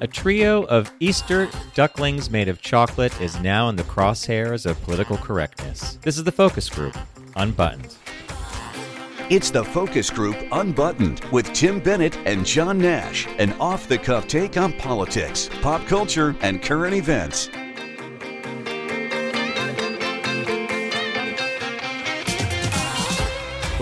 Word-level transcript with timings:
A 0.00 0.08
trio 0.08 0.64
of 0.64 0.92
Easter 0.98 1.48
ducklings 1.74 2.28
made 2.28 2.48
of 2.48 2.60
chocolate 2.60 3.20
is 3.20 3.40
now 3.40 3.68
in 3.68 3.76
the 3.76 3.84
crosshairs 3.84 4.66
of 4.66 4.82
political 4.82 5.16
correctness. 5.16 6.00
This 6.02 6.18
is 6.18 6.24
the 6.24 6.32
focus 6.32 6.68
group, 6.68 6.96
Unbuttoned. 7.36 7.94
It's 9.30 9.50
the 9.50 9.64
Focus 9.64 10.10
Group 10.10 10.36
Unbuttoned 10.52 11.20
with 11.32 11.50
Tim 11.54 11.80
Bennett 11.80 12.16
and 12.26 12.44
John 12.44 12.78
Nash, 12.78 13.26
an 13.38 13.52
off 13.54 13.88
the 13.88 13.96
cuff 13.96 14.26
take 14.26 14.56
on 14.56 14.72
politics, 14.74 15.48
pop 15.62 15.86
culture, 15.86 16.36
and 16.40 16.60
current 16.60 16.94
events. 16.94 17.48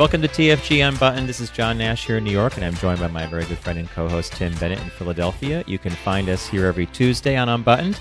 Welcome 0.02 0.22
to 0.22 0.26
TFG 0.26 0.88
Unbuttoned. 0.88 1.28
This 1.28 1.38
is 1.38 1.48
John 1.48 1.78
Nash 1.78 2.08
here 2.08 2.16
in 2.16 2.24
New 2.24 2.32
York, 2.32 2.56
and 2.56 2.64
I'm 2.64 2.74
joined 2.74 2.98
by 2.98 3.06
my 3.06 3.24
very 3.24 3.44
good 3.44 3.58
friend 3.58 3.78
and 3.78 3.88
co 3.88 4.08
host 4.08 4.32
Tim 4.32 4.52
Bennett 4.56 4.80
in 4.80 4.90
Philadelphia. 4.90 5.62
You 5.68 5.78
can 5.78 5.92
find 5.92 6.28
us 6.28 6.44
here 6.44 6.66
every 6.66 6.86
Tuesday 6.86 7.36
on 7.36 7.48
Unbuttoned, 7.48 8.00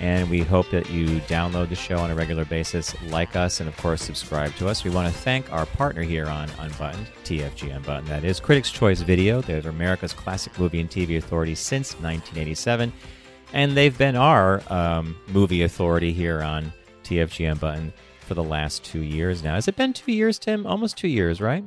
and 0.00 0.30
we 0.30 0.40
hope 0.40 0.70
that 0.70 0.88
you 0.88 1.20
download 1.28 1.68
the 1.68 1.74
show 1.74 1.98
on 1.98 2.10
a 2.10 2.14
regular 2.14 2.46
basis, 2.46 2.94
like 3.10 3.36
us, 3.36 3.60
and 3.60 3.68
of 3.68 3.76
course, 3.76 4.00
subscribe 4.00 4.54
to 4.54 4.66
us. 4.66 4.82
We 4.82 4.88
want 4.88 5.12
to 5.12 5.20
thank 5.20 5.52
our 5.52 5.66
partner 5.66 6.00
here 6.00 6.26
on 6.26 6.48
Unbuttoned, 6.58 7.06
TFG 7.24 7.76
Unbuttoned. 7.76 8.06
That 8.06 8.24
is 8.24 8.40
Critics' 8.40 8.70
Choice 8.70 9.02
Video. 9.02 9.42
They're 9.42 9.60
America's 9.68 10.14
classic 10.14 10.58
movie 10.58 10.80
and 10.80 10.88
TV 10.88 11.18
authority 11.18 11.54
since 11.54 11.92
1987, 11.96 12.90
and 13.52 13.76
they've 13.76 13.98
been 13.98 14.16
our 14.16 14.62
um, 14.72 15.14
movie 15.28 15.64
authority 15.64 16.14
here 16.14 16.40
on 16.40 16.72
TFG 17.04 17.52
Unbuttoned 17.52 17.92
for 18.26 18.34
the 18.34 18.44
last 18.44 18.84
two 18.84 19.02
years 19.02 19.42
now. 19.42 19.54
Has 19.54 19.68
it 19.68 19.76
been 19.76 19.92
two 19.92 20.12
years, 20.12 20.38
Tim? 20.38 20.66
Almost 20.66 20.96
two 20.98 21.08
years, 21.08 21.40
right? 21.40 21.64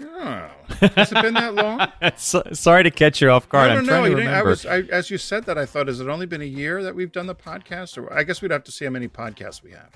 Yeah. 0.00 0.50
Has 0.96 1.12
it 1.12 1.22
been 1.22 1.34
that 1.34 1.54
long? 1.54 1.86
so, 2.16 2.42
sorry 2.52 2.82
to 2.84 2.90
catch 2.90 3.20
you 3.20 3.30
off 3.30 3.48
guard. 3.48 3.70
I 3.70 3.74
I'm 3.74 3.78
don't 3.78 3.86
know. 3.86 3.92
trying 3.92 4.04
to 4.04 4.10
You 4.10 4.16
didn't- 4.16 4.34
I 4.34 4.42
was, 4.42 4.66
I, 4.66 4.78
as 4.80 5.10
you 5.10 5.18
said 5.18 5.44
that, 5.46 5.56
I 5.56 5.64
thought, 5.66 5.86
has 5.86 6.00
it 6.00 6.08
only 6.08 6.26
been 6.26 6.40
a 6.42 6.44
year 6.46 6.82
that 6.82 6.94
we've 6.94 7.12
done 7.12 7.26
the 7.26 7.34
podcast? 7.34 7.96
Or 7.98 8.12
I 8.12 8.24
guess 8.24 8.42
we'd 8.42 8.50
have 8.50 8.64
to 8.64 8.72
see 8.72 8.84
how 8.84 8.90
many 8.90 9.06
podcasts 9.08 9.62
we 9.62 9.70
have. 9.72 9.90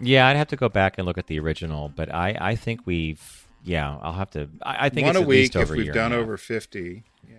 yeah, 0.00 0.26
I'd 0.28 0.36
have 0.36 0.48
to 0.48 0.56
go 0.56 0.68
back 0.68 0.96
and 0.98 1.06
look 1.06 1.18
at 1.18 1.26
the 1.26 1.38
original, 1.40 1.88
but 1.88 2.12
I, 2.14 2.36
I 2.40 2.54
think 2.56 2.86
we've. 2.86 3.46
Yeah, 3.64 3.98
I'll 4.00 4.12
have 4.14 4.30
to. 4.30 4.48
I, 4.62 4.86
I 4.86 4.88
think 4.88 5.06
One 5.06 5.16
it's 5.16 5.24
a 5.24 5.26
week 5.26 5.54
if 5.56 5.68
we've 5.70 5.92
done 5.92 6.12
now. 6.12 6.18
over 6.18 6.36
50. 6.38 7.02
Yeah. 7.28 7.34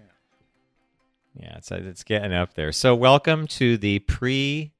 Yeah, 1.35 1.55
it's 1.57 1.71
it's 1.71 2.03
getting 2.03 2.31
up 2.33 2.53
there. 2.53 2.71
So 2.71 2.93
welcome 2.95 3.47
to 3.47 3.77
the 3.77 3.99
pre-holiday 3.99 4.71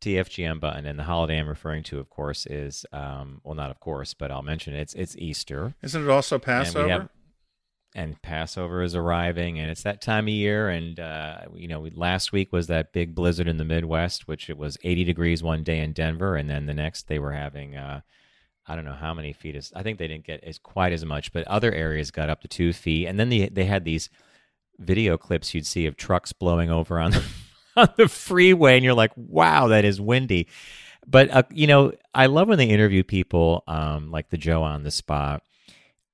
TFG 0.00 0.50
Unbutton, 0.50 0.86
and 0.86 0.98
the 0.98 1.04
holiday 1.04 1.38
I'm 1.38 1.48
referring 1.48 1.82
to, 1.84 1.98
of 1.98 2.08
course, 2.10 2.46
is 2.46 2.84
um, 2.92 3.40
well, 3.44 3.54
not 3.54 3.70
of 3.70 3.80
course, 3.80 4.14
but 4.14 4.30
I'll 4.30 4.42
mention 4.42 4.74
it. 4.74 4.80
it's 4.80 4.94
it's 4.94 5.16
Easter. 5.16 5.74
Isn't 5.82 6.04
it 6.04 6.10
also 6.10 6.36
And 6.36 6.42
Passover? 6.44 6.88
have- 6.88 7.08
and 7.92 8.22
Passover 8.22 8.82
is 8.82 8.94
arriving, 8.94 9.58
and 9.58 9.68
it's 9.68 9.82
that 9.82 10.00
time 10.00 10.26
of 10.26 10.28
year. 10.32 10.68
And 10.68 11.00
uh, 11.00 11.38
you 11.54 11.66
know, 11.66 11.80
we, 11.80 11.90
last 11.90 12.30
week 12.32 12.52
was 12.52 12.68
that 12.68 12.92
big 12.92 13.14
blizzard 13.16 13.48
in 13.48 13.56
the 13.56 13.64
Midwest, 13.64 14.28
which 14.28 14.48
it 14.48 14.56
was 14.56 14.78
80 14.84 15.02
degrees 15.04 15.42
one 15.42 15.64
day 15.64 15.80
in 15.80 15.92
Denver, 15.92 16.36
and 16.36 16.48
then 16.48 16.66
the 16.66 16.74
next 16.74 17.08
they 17.08 17.18
were 17.18 17.32
having 17.32 17.76
uh, 17.76 18.00
I 18.68 18.76
don't 18.76 18.84
know 18.84 18.92
how 18.92 19.12
many 19.12 19.32
feet. 19.32 19.56
Is, 19.56 19.72
I 19.74 19.82
think 19.82 19.98
they 19.98 20.06
didn't 20.06 20.26
get 20.26 20.44
as 20.44 20.56
quite 20.58 20.92
as 20.92 21.04
much, 21.04 21.32
but 21.32 21.44
other 21.48 21.72
areas 21.72 22.12
got 22.12 22.30
up 22.30 22.42
to 22.42 22.48
two 22.48 22.72
feet. 22.72 23.06
And 23.06 23.18
then 23.18 23.28
they 23.28 23.48
they 23.48 23.64
had 23.64 23.84
these 23.84 24.08
video 24.78 25.18
clips 25.18 25.52
you'd 25.52 25.66
see 25.66 25.86
of 25.86 25.96
trucks 25.96 26.32
blowing 26.32 26.70
over 26.70 26.98
on 27.00 27.10
the, 27.10 27.24
on 27.76 27.88
the 27.96 28.08
freeway, 28.08 28.76
and 28.76 28.84
you're 28.84 28.94
like, 28.94 29.12
wow, 29.16 29.68
that 29.68 29.84
is 29.84 30.00
windy. 30.00 30.48
But 31.06 31.30
uh, 31.30 31.42
you 31.50 31.66
know, 31.66 31.92
I 32.14 32.26
love 32.26 32.48
when 32.48 32.58
they 32.58 32.68
interview 32.68 33.02
people 33.02 33.64
um, 33.66 34.10
like 34.10 34.30
the 34.30 34.38
Joe 34.38 34.62
on 34.62 34.82
the 34.82 34.90
spot 34.90 35.42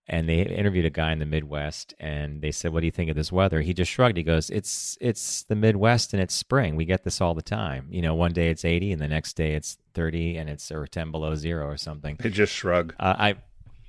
and 0.08 0.28
they 0.28 0.42
interviewed 0.42 0.84
a 0.84 0.90
guy 0.90 1.12
in 1.12 1.18
the 1.18 1.26
Midwest, 1.26 1.94
and 1.98 2.40
they 2.40 2.52
said, 2.52 2.72
"What 2.72 2.80
do 2.80 2.86
you 2.86 2.92
think 2.92 3.10
of 3.10 3.16
this 3.16 3.32
weather?" 3.32 3.60
He 3.60 3.74
just 3.74 3.90
shrugged. 3.90 4.16
He 4.16 4.22
goes, 4.22 4.50
"It's 4.50 4.96
it's 5.00 5.42
the 5.44 5.56
Midwest, 5.56 6.12
and 6.12 6.22
it's 6.22 6.34
spring. 6.34 6.76
We 6.76 6.84
get 6.84 7.02
this 7.02 7.20
all 7.20 7.34
the 7.34 7.42
time. 7.42 7.88
You 7.91 8.02
know, 8.02 8.14
one 8.14 8.32
day 8.32 8.48
it's 8.48 8.64
eighty, 8.64 8.92
and 8.92 9.02
the 9.02 9.08
next 9.08 9.34
day 9.34 9.54
it's 9.54 9.78
thirty, 9.94 10.36
and 10.36 10.48
it's 10.48 10.70
or 10.70 10.86
ten 10.86 11.10
below 11.10 11.34
zero 11.34 11.66
or 11.66 11.76
something." 11.76 12.16
They 12.20 12.31
just 12.31 12.52
shrug. 12.52 12.94
Uh, 12.98 13.14
I. 13.19 13.36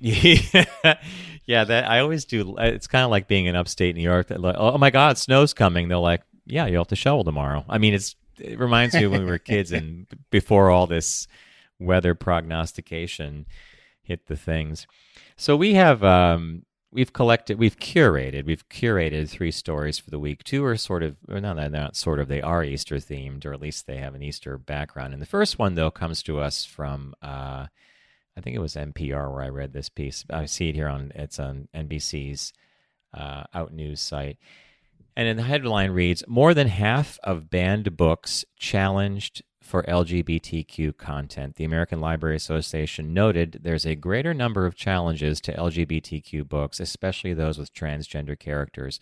yeah, 0.00 1.64
that 1.64 1.90
I 1.90 1.98
always 1.98 2.24
do. 2.24 2.54
It's 2.58 2.86
kind 2.86 3.04
of 3.04 3.10
like 3.10 3.26
being 3.26 3.46
in 3.46 3.56
upstate 3.56 3.96
New 3.96 4.02
York. 4.02 4.28
That 4.28 4.40
like, 4.40 4.54
oh 4.56 4.78
my 4.78 4.90
God, 4.90 5.18
snow's 5.18 5.52
coming. 5.54 5.88
They're 5.88 5.98
like, 5.98 6.22
yeah, 6.48 6.66
you'll 6.66 6.80
have 6.80 6.88
to 6.88 6.96
shovel 6.96 7.24
tomorrow. 7.24 7.64
I 7.68 7.78
mean, 7.78 7.94
it's 7.94 8.16
it 8.38 8.58
reminds 8.58 8.94
me 8.94 9.04
of 9.04 9.12
when 9.12 9.24
we 9.24 9.30
were 9.30 9.38
kids 9.38 9.72
and 9.72 10.06
before 10.30 10.70
all 10.70 10.86
this 10.86 11.26
weather 11.78 12.14
prognostication 12.14 13.46
hit 14.02 14.26
the 14.26 14.36
things. 14.36 14.86
So 15.36 15.56
we 15.56 15.74
have 15.74 16.02
um, 16.02 16.64
we've 16.90 17.12
collected, 17.12 17.58
we've 17.58 17.78
curated, 17.78 18.46
we've 18.46 18.68
curated 18.68 19.28
three 19.28 19.50
stories 19.50 19.98
for 19.98 20.10
the 20.10 20.18
week. 20.18 20.42
Two 20.44 20.64
are 20.64 20.76
sort 20.76 21.02
of, 21.02 21.16
or 21.28 21.40
no, 21.40 21.54
they're 21.54 21.68
not 21.68 21.96
sort 21.96 22.18
of, 22.18 22.28
they 22.28 22.42
are 22.42 22.64
Easter 22.64 22.96
themed, 22.96 23.44
or 23.44 23.52
at 23.52 23.60
least 23.60 23.86
they 23.86 23.98
have 23.98 24.14
an 24.14 24.22
Easter 24.22 24.56
background. 24.56 25.12
And 25.12 25.22
the 25.22 25.26
first 25.26 25.58
one 25.58 25.74
though 25.74 25.90
comes 25.90 26.22
to 26.24 26.40
us 26.40 26.64
from. 26.64 27.14
Uh, 27.22 27.66
I 28.36 28.40
think 28.40 28.54
it 28.54 28.60
was 28.60 28.76
NPR 28.76 29.32
where 29.32 29.42
I 29.42 29.48
read 29.48 29.72
this 29.72 29.88
piece. 29.88 30.24
I 30.30 30.46
see 30.46 30.68
it 30.68 30.76
here 30.76 30.86
on 30.86 31.10
it's 31.16 31.40
on 31.40 31.66
NBC's 31.74 32.52
uh, 33.12 33.42
Out 33.52 33.72
News 33.72 34.00
site, 34.00 34.38
and 35.18 35.26
in 35.26 35.36
the 35.36 35.42
headline 35.42 35.90
reads: 35.90 36.22
"More 36.28 36.54
than 36.54 36.68
half 36.68 37.18
of 37.24 37.50
banned 37.50 37.96
books 37.96 38.44
challenged 38.56 39.42
for 39.60 39.82
LGBTQ 39.82 40.96
content." 40.96 41.56
The 41.56 41.64
American 41.64 42.00
Library 42.00 42.36
Association 42.36 43.12
noted 43.12 43.58
there's 43.64 43.84
a 43.84 43.96
greater 43.96 44.32
number 44.32 44.64
of 44.64 44.76
challenges 44.76 45.40
to 45.40 45.52
LGBTQ 45.52 46.48
books, 46.48 46.78
especially 46.78 47.34
those 47.34 47.58
with 47.58 47.74
transgender 47.74 48.38
characters. 48.38 49.00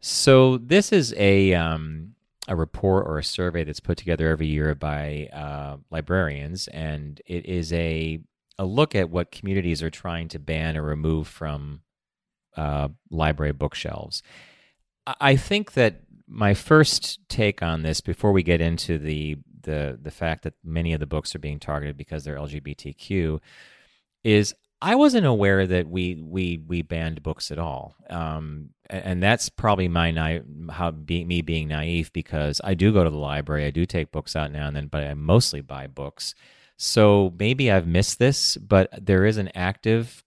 So 0.00 0.56
this 0.56 0.92
is 0.92 1.14
a 1.18 1.52
um, 1.52 2.14
a 2.48 2.56
report 2.56 3.06
or 3.06 3.18
a 3.18 3.24
survey 3.24 3.64
that's 3.64 3.80
put 3.80 3.98
together 3.98 4.30
every 4.30 4.46
year 4.46 4.74
by 4.74 5.28
uh, 5.30 5.76
librarians, 5.90 6.68
and 6.68 7.20
it 7.26 7.44
is 7.44 7.70
a 7.74 8.18
a 8.58 8.64
look 8.64 8.94
at 8.94 9.10
what 9.10 9.30
communities 9.30 9.82
are 9.82 9.90
trying 9.90 10.28
to 10.28 10.38
ban 10.38 10.78
or 10.78 10.82
remove 10.82 11.28
from 11.28 11.82
uh, 12.56 12.88
library 13.10 13.52
bookshelves. 13.52 14.22
I- 15.06 15.36
think 15.36 15.72
that 15.72 16.02
my 16.28 16.54
first 16.54 17.20
take 17.28 17.62
on 17.62 17.82
this, 17.82 18.00
before 18.00 18.32
we 18.32 18.42
get 18.42 18.60
into 18.60 18.98
the 18.98 19.36
the 19.62 19.98
the 20.02 20.10
fact 20.10 20.42
that 20.44 20.54
many 20.64 20.92
of 20.92 21.00
the 21.00 21.06
books 21.06 21.34
are 21.34 21.38
being 21.38 21.60
targeted 21.60 21.96
because 21.96 22.24
they're 22.24 22.36
LGBTQ, 22.38 23.40
is 24.24 24.54
I 24.80 24.96
wasn't 24.96 25.26
aware 25.26 25.66
that 25.66 25.88
we 25.88 26.16
we 26.16 26.58
we 26.66 26.82
banned 26.82 27.22
books 27.22 27.50
at 27.52 27.58
all, 27.58 27.94
um, 28.10 28.70
and 28.90 29.22
that's 29.22 29.48
probably 29.48 29.88
my 29.88 30.10
naive, 30.10 30.44
how 30.70 30.90
be, 30.90 31.24
me 31.24 31.42
being 31.42 31.68
naive 31.68 32.12
because 32.12 32.60
I 32.64 32.74
do 32.74 32.92
go 32.92 33.04
to 33.04 33.10
the 33.10 33.16
library, 33.16 33.64
I 33.66 33.70
do 33.70 33.86
take 33.86 34.10
books 34.12 34.34
out 34.36 34.50
now 34.52 34.66
and 34.66 34.76
then, 34.76 34.86
but 34.88 35.04
I 35.04 35.14
mostly 35.14 35.60
buy 35.60 35.86
books. 35.86 36.34
So 36.76 37.32
maybe 37.38 37.70
I've 37.70 37.86
missed 37.86 38.18
this, 38.18 38.56
but 38.56 38.88
there 39.00 39.24
is 39.24 39.36
an 39.36 39.50
active 39.54 40.24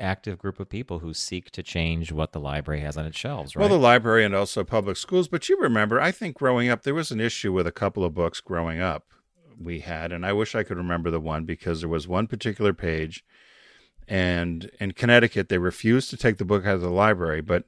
active 0.00 0.38
group 0.38 0.58
of 0.58 0.68
people 0.68 1.00
who 1.00 1.12
seek 1.14 1.50
to 1.52 1.62
change 1.62 2.12
what 2.12 2.32
the 2.32 2.40
library 2.40 2.80
has 2.80 2.96
on 2.96 3.06
its 3.06 3.18
shelves. 3.18 3.54
Right? 3.54 3.60
Well, 3.60 3.68
the 3.68 3.82
library 3.82 4.24
and 4.24 4.34
also 4.34 4.64
public 4.64 4.96
schools. 4.96 5.28
But 5.28 5.48
you 5.48 5.58
remember, 5.58 6.00
I 6.00 6.10
think 6.10 6.36
growing 6.36 6.68
up, 6.68 6.82
there 6.82 6.94
was 6.94 7.10
an 7.10 7.20
issue 7.20 7.52
with 7.52 7.66
a 7.66 7.72
couple 7.72 8.04
of 8.04 8.14
books 8.14 8.40
growing 8.40 8.80
up 8.80 9.04
we 9.58 9.80
had, 9.80 10.10
and 10.10 10.24
I 10.24 10.32
wish 10.32 10.54
I 10.54 10.62
could 10.62 10.78
remember 10.78 11.10
the 11.10 11.20
one 11.20 11.44
because 11.44 11.80
there 11.80 11.88
was 11.88 12.08
one 12.08 12.26
particular 12.26 12.72
page, 12.72 13.24
and 14.08 14.70
in 14.80 14.92
Connecticut, 14.92 15.50
they 15.50 15.58
refused 15.58 16.08
to 16.10 16.16
take 16.16 16.38
the 16.38 16.44
book 16.44 16.64
out 16.64 16.76
of 16.76 16.80
the 16.80 16.90
library, 16.90 17.42
but 17.42 17.64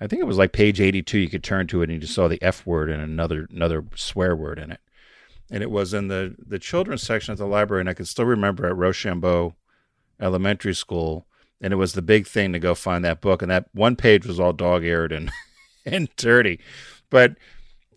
I 0.00 0.06
think 0.06 0.20
it 0.20 0.26
was 0.26 0.38
like 0.38 0.52
page 0.52 0.80
82. 0.80 1.18
You 1.18 1.28
could 1.28 1.44
turn 1.44 1.66
to 1.68 1.80
it 1.80 1.84
and 1.84 1.92
you 1.92 1.98
just 2.00 2.14
saw 2.14 2.28
the 2.28 2.42
F 2.42 2.66
word 2.66 2.90
and 2.90 3.02
another 3.02 3.46
another 3.50 3.84
swear 3.94 4.34
word 4.34 4.58
in 4.58 4.72
it. 4.72 4.80
And 5.50 5.62
it 5.62 5.70
was 5.70 5.94
in 5.94 6.08
the, 6.08 6.34
the 6.38 6.58
children's 6.58 7.02
section 7.02 7.32
at 7.32 7.38
the 7.38 7.46
library. 7.46 7.80
And 7.80 7.88
I 7.88 7.94
can 7.94 8.06
still 8.06 8.24
remember 8.24 8.66
at 8.66 8.76
Rochambeau 8.76 9.54
Elementary 10.20 10.74
School. 10.74 11.26
And 11.60 11.72
it 11.72 11.76
was 11.76 11.92
the 11.92 12.02
big 12.02 12.26
thing 12.26 12.52
to 12.52 12.58
go 12.58 12.74
find 12.74 13.04
that 13.04 13.20
book. 13.20 13.42
And 13.42 13.50
that 13.50 13.66
one 13.72 13.96
page 13.96 14.26
was 14.26 14.38
all 14.38 14.52
dog 14.52 14.84
eared 14.84 15.12
and, 15.12 15.30
and 15.86 16.08
dirty. 16.16 16.60
But 17.10 17.36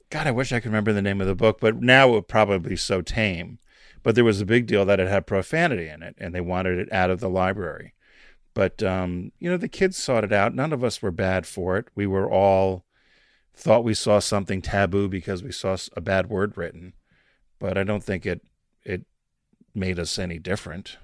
God, 0.10 0.28
I 0.28 0.32
wish 0.32 0.52
I 0.52 0.60
could 0.60 0.70
remember 0.70 0.94
the 0.94 1.02
name 1.02 1.20
of 1.22 1.28
the 1.28 1.36
book. 1.36 1.60
But 1.60 1.82
now 1.82 2.10
it 2.10 2.12
would 2.12 2.28
probably 2.28 2.60
be 2.60 2.76
so 2.76 3.02
tame. 3.02 3.60
But 4.04 4.16
there 4.16 4.24
was 4.24 4.40
a 4.40 4.46
big 4.46 4.68
deal 4.68 4.86
that 4.86 5.00
it 5.00 5.10
had 5.10 5.28
profanity 5.28 5.90
in 5.90 6.02
it. 6.02 6.16
And 6.18 6.34
they 6.34 6.42
wanted 6.42 6.80
it 6.80 6.94
out 6.94 7.10
of 7.10 7.20
the 7.20 7.30
library. 7.30 7.94
But 8.58 8.82
um, 8.82 9.32
you 9.38 9.52
know, 9.52 9.58
the 9.58 9.68
kids 9.68 9.98
sought 9.98 10.24
it 10.24 10.34
out. 10.34 10.56
None 10.56 10.74
of 10.74 10.84
us 10.84 11.00
were 11.00 11.12
bad 11.12 11.46
for 11.46 11.78
it. 11.78 11.90
We 11.94 12.08
were 12.08 12.28
all 12.28 12.86
thought 13.54 13.84
we 13.84 13.94
saw 13.94 14.18
something 14.18 14.64
taboo 14.64 15.08
because 15.08 15.44
we 15.44 15.52
saw 15.52 15.78
a 15.96 16.02
bad 16.02 16.28
word 16.28 16.58
written. 16.58 16.94
But 17.60 17.78
I 17.78 17.84
don't 17.84 18.04
think 18.04 18.26
it 18.26 18.42
it 18.84 19.06
made 19.76 20.00
us 20.00 20.18
any 20.18 20.40
different. 20.40 20.98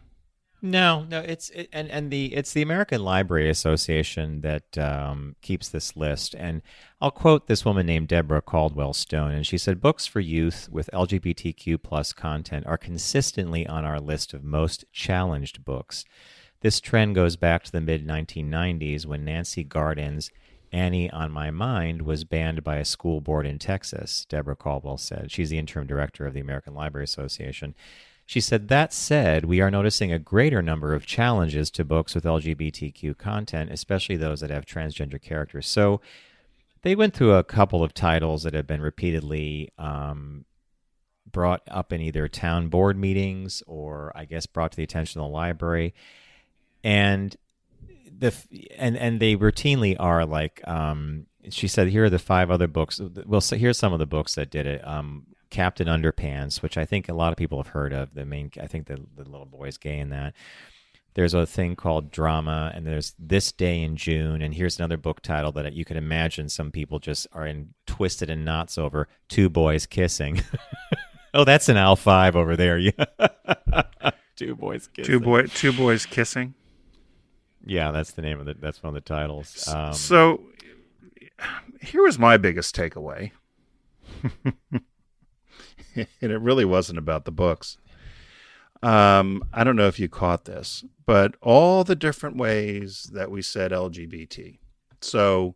No, 0.65 1.03
no, 1.09 1.19
it's 1.19 1.49
it, 1.49 1.67
and 1.73 1.91
and 1.91 2.09
the 2.09 2.33
it's 2.33 2.53
the 2.53 2.61
American 2.61 3.03
Library 3.03 3.49
Association 3.49 4.39
that 4.41 4.77
um, 4.77 5.35
keeps 5.41 5.67
this 5.67 5.97
list, 5.97 6.33
and 6.35 6.61
I'll 7.01 7.11
quote 7.11 7.47
this 7.47 7.65
woman 7.65 7.85
named 7.85 8.07
Deborah 8.07 8.41
Caldwell 8.41 8.93
Stone, 8.93 9.31
and 9.33 9.45
she 9.45 9.57
said, 9.57 9.81
"Books 9.81 10.07
for 10.07 10.21
youth 10.21 10.69
with 10.71 10.89
LGBTQ 10.93 11.83
plus 11.83 12.13
content 12.13 12.65
are 12.65 12.77
consistently 12.77 13.67
on 13.67 13.83
our 13.83 13.99
list 13.99 14.33
of 14.33 14.45
most 14.45 14.85
challenged 14.93 15.65
books. 15.65 16.05
This 16.61 16.79
trend 16.79 17.13
goes 17.15 17.35
back 17.35 17.65
to 17.65 17.71
the 17.73 17.81
mid 17.81 18.07
1990s 18.07 19.05
when 19.05 19.25
Nancy 19.25 19.65
Garden's." 19.65 20.31
Annie 20.71 21.11
on 21.11 21.31
My 21.31 21.51
Mind 21.51 22.01
was 22.01 22.23
banned 22.23 22.63
by 22.63 22.77
a 22.77 22.85
school 22.85 23.21
board 23.21 23.45
in 23.45 23.59
Texas, 23.59 24.25
Deborah 24.27 24.55
Caldwell 24.55 24.97
said. 24.97 25.29
She's 25.29 25.51
the 25.51 25.59
interim 25.59 25.85
director 25.85 26.25
of 26.25 26.33
the 26.33 26.39
American 26.39 26.73
Library 26.73 27.03
Association. 27.03 27.75
She 28.25 28.39
said, 28.39 28.67
That 28.67 28.93
said, 28.93 29.45
we 29.45 29.61
are 29.61 29.71
noticing 29.71 30.11
a 30.11 30.19
greater 30.19 30.61
number 30.61 30.93
of 30.93 31.05
challenges 31.05 31.69
to 31.71 31.83
books 31.83 32.15
with 32.15 32.23
LGBTQ 32.23 33.17
content, 33.17 33.71
especially 33.71 34.17
those 34.17 34.39
that 34.41 34.49
have 34.49 34.65
transgender 34.65 35.21
characters. 35.21 35.67
So 35.67 36.01
they 36.81 36.95
went 36.95 37.13
through 37.13 37.33
a 37.33 37.43
couple 37.43 37.83
of 37.83 37.93
titles 37.93 38.43
that 38.43 38.53
have 38.53 38.67
been 38.67 38.81
repeatedly 38.81 39.69
um, 39.77 40.45
brought 41.29 41.61
up 41.67 41.91
in 41.91 42.01
either 42.01 42.27
town 42.27 42.69
board 42.69 42.97
meetings 42.97 43.63
or, 43.67 44.11
I 44.15 44.25
guess, 44.25 44.45
brought 44.45 44.71
to 44.71 44.77
the 44.77 44.83
attention 44.83 45.21
of 45.21 45.27
the 45.27 45.33
library. 45.33 45.93
And 46.83 47.35
the 48.19 48.33
and 48.77 48.95
and 48.97 49.19
they 49.19 49.35
routinely 49.35 49.95
are 49.99 50.25
like 50.25 50.61
um, 50.67 51.25
she 51.49 51.67
said 51.67 51.87
here 51.87 52.05
are 52.05 52.09
the 52.09 52.19
five 52.19 52.51
other 52.51 52.67
books 52.67 53.01
well 53.25 53.41
so 53.41 53.55
here's 53.55 53.77
some 53.77 53.91
of 53.91 53.99
the 53.99 54.05
books 54.05 54.35
that 54.35 54.49
did 54.51 54.65
it 54.67 54.87
um, 54.87 55.25
captain 55.53 55.87
underpants 55.87 56.61
which 56.61 56.77
i 56.77 56.85
think 56.85 57.07
a 57.07 57.13
lot 57.13 57.31
of 57.31 57.37
people 57.37 57.57
have 57.59 57.67
heard 57.67 57.93
of. 57.93 58.13
The 58.13 58.25
main 58.25 58.51
i 58.61 58.67
think 58.67 58.87
the, 58.87 58.97
the 59.15 59.23
little 59.23 59.45
boy's 59.45 59.77
gay 59.77 59.99
in 59.99 60.09
that. 60.09 60.33
There's 61.15 61.35
a 61.35 61.45
thing 61.45 61.75
called 61.75 62.09
drama 62.09 62.71
and 62.73 62.87
there's 62.87 63.13
this 63.19 63.51
day 63.51 63.81
in 63.81 63.95
june 63.95 64.41
and 64.41 64.53
here's 64.53 64.79
another 64.79 64.97
book 64.97 65.21
title 65.21 65.51
that 65.53 65.73
you 65.73 65.85
can 65.85 65.95
imagine 65.95 66.49
some 66.49 66.71
people 66.71 66.97
just 66.99 67.27
are 67.33 67.45
in 67.45 67.73
twisted 67.85 68.29
in 68.29 68.43
knots 68.43 68.77
over 68.77 69.07
two 69.29 69.49
boys 69.49 69.85
kissing. 69.85 70.41
Oh 71.35 71.43
that's 71.43 71.67
an 71.67 71.77
al 71.77 71.95
5 71.95 72.35
over 72.35 72.55
there. 72.55 72.77
Yeah 72.77 73.05
two 74.35 74.55
boys 74.55 74.87
kissing. 74.87 75.11
two 75.11 75.19
boy 75.19 75.43
two 75.47 75.73
boys 75.73 76.05
kissing? 76.05 76.53
Yeah, 77.65 77.91
that's 77.91 78.11
the 78.11 78.21
name 78.21 78.39
of 78.39 78.45
the. 78.45 78.55
That's 78.55 78.83
one 78.83 78.89
of 78.89 78.95
the 78.95 79.07
titles. 79.07 79.67
Um, 79.67 79.93
so, 79.93 80.41
here 81.81 82.03
was 82.03 82.19
my 82.19 82.37
biggest 82.37 82.75
takeaway, 82.75 83.31
and 85.95 86.07
it 86.31 86.39
really 86.39 86.65
wasn't 86.65 86.99
about 86.99 87.25
the 87.25 87.31
books. 87.31 87.77
Um, 88.81 89.43
I 89.53 89.63
don't 89.63 89.75
know 89.77 89.87
if 89.87 89.99
you 89.99 90.09
caught 90.09 90.45
this, 90.45 90.83
but 91.05 91.35
all 91.41 91.83
the 91.83 91.95
different 91.95 92.37
ways 92.37 93.09
that 93.13 93.31
we 93.31 93.41
said 93.41 93.71
LGBT. 93.71 94.59
So, 95.01 95.55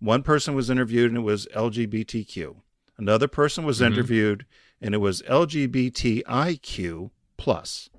one 0.00 0.22
person 0.22 0.54
was 0.54 0.70
interviewed 0.70 1.10
and 1.10 1.18
it 1.18 1.22
was 1.22 1.46
LGBTQ. 1.54 2.56
Another 2.98 3.28
person 3.28 3.64
was 3.64 3.78
mm-hmm. 3.78 3.92
interviewed 3.92 4.46
and 4.80 4.94
it 4.94 4.98
was 4.98 5.22
LGBTIQ 5.22 7.10
plus. 7.36 7.90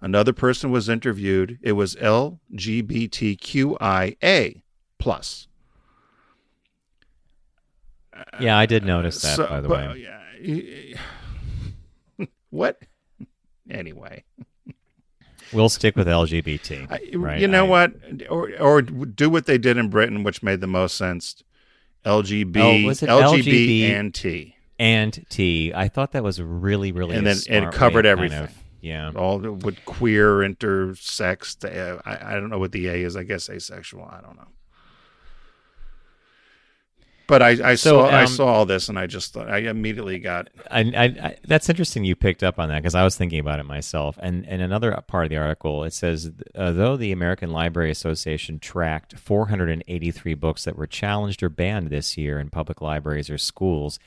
Another 0.00 0.32
person 0.32 0.70
was 0.70 0.88
interviewed. 0.88 1.58
It 1.62 1.72
was 1.72 1.94
LGBTQIA 1.96 2.42
plus. 4.98 5.48
Yeah, 8.38 8.58
I 8.58 8.66
did 8.66 8.84
notice 8.84 9.22
that. 9.22 9.36
So, 9.36 9.46
by 9.46 9.60
the 9.60 9.68
but, 9.68 9.90
way, 9.92 10.02
yeah, 10.02 10.20
what? 12.50 12.78
Anyway, 13.70 14.24
we'll 15.52 15.68
stick 15.68 15.96
with 15.96 16.06
LGBT. 16.06 16.90
I, 16.90 17.16
right? 17.16 17.40
You 17.40 17.48
know 17.48 17.66
I, 17.66 17.68
what? 17.68 17.92
Or 18.28 18.50
or 18.58 18.82
do 18.82 19.30
what 19.30 19.46
they 19.46 19.58
did 19.58 19.76
in 19.76 19.88
Britain, 19.88 20.22
which 20.22 20.42
made 20.42 20.60
the 20.60 20.66
most 20.66 20.96
sense. 20.96 21.42
LGB, 22.04 22.84
oh, 22.84 22.86
was 22.86 23.02
it 23.02 23.08
LGB, 23.08 23.88
and 23.88 24.14
T 24.14 24.54
and 24.78 25.24
T. 25.28 25.72
I 25.74 25.88
thought 25.88 26.12
that 26.12 26.22
was 26.22 26.40
really, 26.40 26.92
really, 26.92 27.16
and 27.16 27.26
then 27.26 27.36
and 27.48 27.66
it 27.66 27.72
covered 27.72 28.06
everything. 28.06 28.38
Kind 28.38 28.50
of, 28.50 28.56
yeah. 28.80 29.12
All 29.14 29.38
with 29.38 29.84
queer, 29.84 30.38
intersex. 30.38 31.64
Uh, 31.64 32.00
I, 32.04 32.32
I 32.32 32.34
don't 32.34 32.50
know 32.50 32.58
what 32.58 32.72
the 32.72 32.88
A 32.88 32.94
is. 32.94 33.16
I 33.16 33.22
guess 33.22 33.48
asexual. 33.48 34.04
I 34.04 34.20
don't 34.20 34.36
know. 34.36 34.48
But 37.26 37.40
I, 37.42 37.70
I 37.70 37.74
so, 37.74 38.00
saw 38.00 38.06
um, 38.08 38.14
I 38.14 38.24
saw 38.26 38.46
all 38.46 38.66
this 38.66 38.88
and 38.88 38.98
I 38.98 39.06
just 39.06 39.32
thought 39.32 39.48
I 39.48 39.58
immediately 39.58 40.18
got. 40.18 40.50
I, 40.70 40.80
I, 40.80 41.04
I 41.04 41.36
that's 41.46 41.68
interesting. 41.68 42.04
You 42.04 42.14
picked 42.14 42.42
up 42.42 42.58
on 42.58 42.68
that 42.68 42.82
because 42.82 42.94
I 42.94 43.02
was 43.02 43.16
thinking 43.16 43.38
about 43.38 43.60
it 43.60 43.64
myself. 43.64 44.18
And 44.20 44.46
and 44.46 44.60
another 44.60 44.92
part 45.06 45.24
of 45.24 45.30
the 45.30 45.38
article 45.38 45.84
it 45.84 45.94
says 45.94 46.30
uh, 46.54 46.72
though 46.72 46.96
the 46.96 47.12
American 47.12 47.50
Library 47.50 47.90
Association 47.90 48.58
tracked 48.58 49.18
483 49.18 50.34
books 50.34 50.64
that 50.64 50.76
were 50.76 50.86
challenged 50.86 51.42
or 51.42 51.48
banned 51.48 51.88
this 51.88 52.18
year 52.18 52.38
in 52.38 52.50
public 52.50 52.82
libraries 52.82 53.30
or 53.30 53.38
schools, 53.38 53.98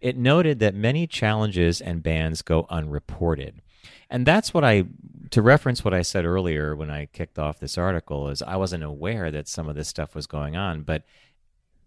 it 0.00 0.16
noted 0.16 0.58
that 0.58 0.74
many 0.74 1.06
challenges 1.06 1.80
and 1.80 2.02
bans 2.02 2.42
go 2.42 2.66
unreported 2.70 3.62
and 4.10 4.26
that's 4.26 4.54
what 4.54 4.64
I 4.64 4.84
to 5.30 5.42
reference 5.42 5.84
what 5.84 5.94
I 5.94 6.02
said 6.02 6.24
earlier 6.24 6.76
when 6.76 6.90
I 6.90 7.06
kicked 7.06 7.38
off 7.38 7.58
this 7.58 7.76
article 7.76 8.28
is 8.28 8.42
I 8.42 8.56
wasn't 8.56 8.84
aware 8.84 9.30
that 9.30 9.48
some 9.48 9.68
of 9.68 9.74
this 9.74 9.88
stuff 9.88 10.14
was 10.14 10.26
going 10.26 10.54
on, 10.56 10.82
but 10.82 11.02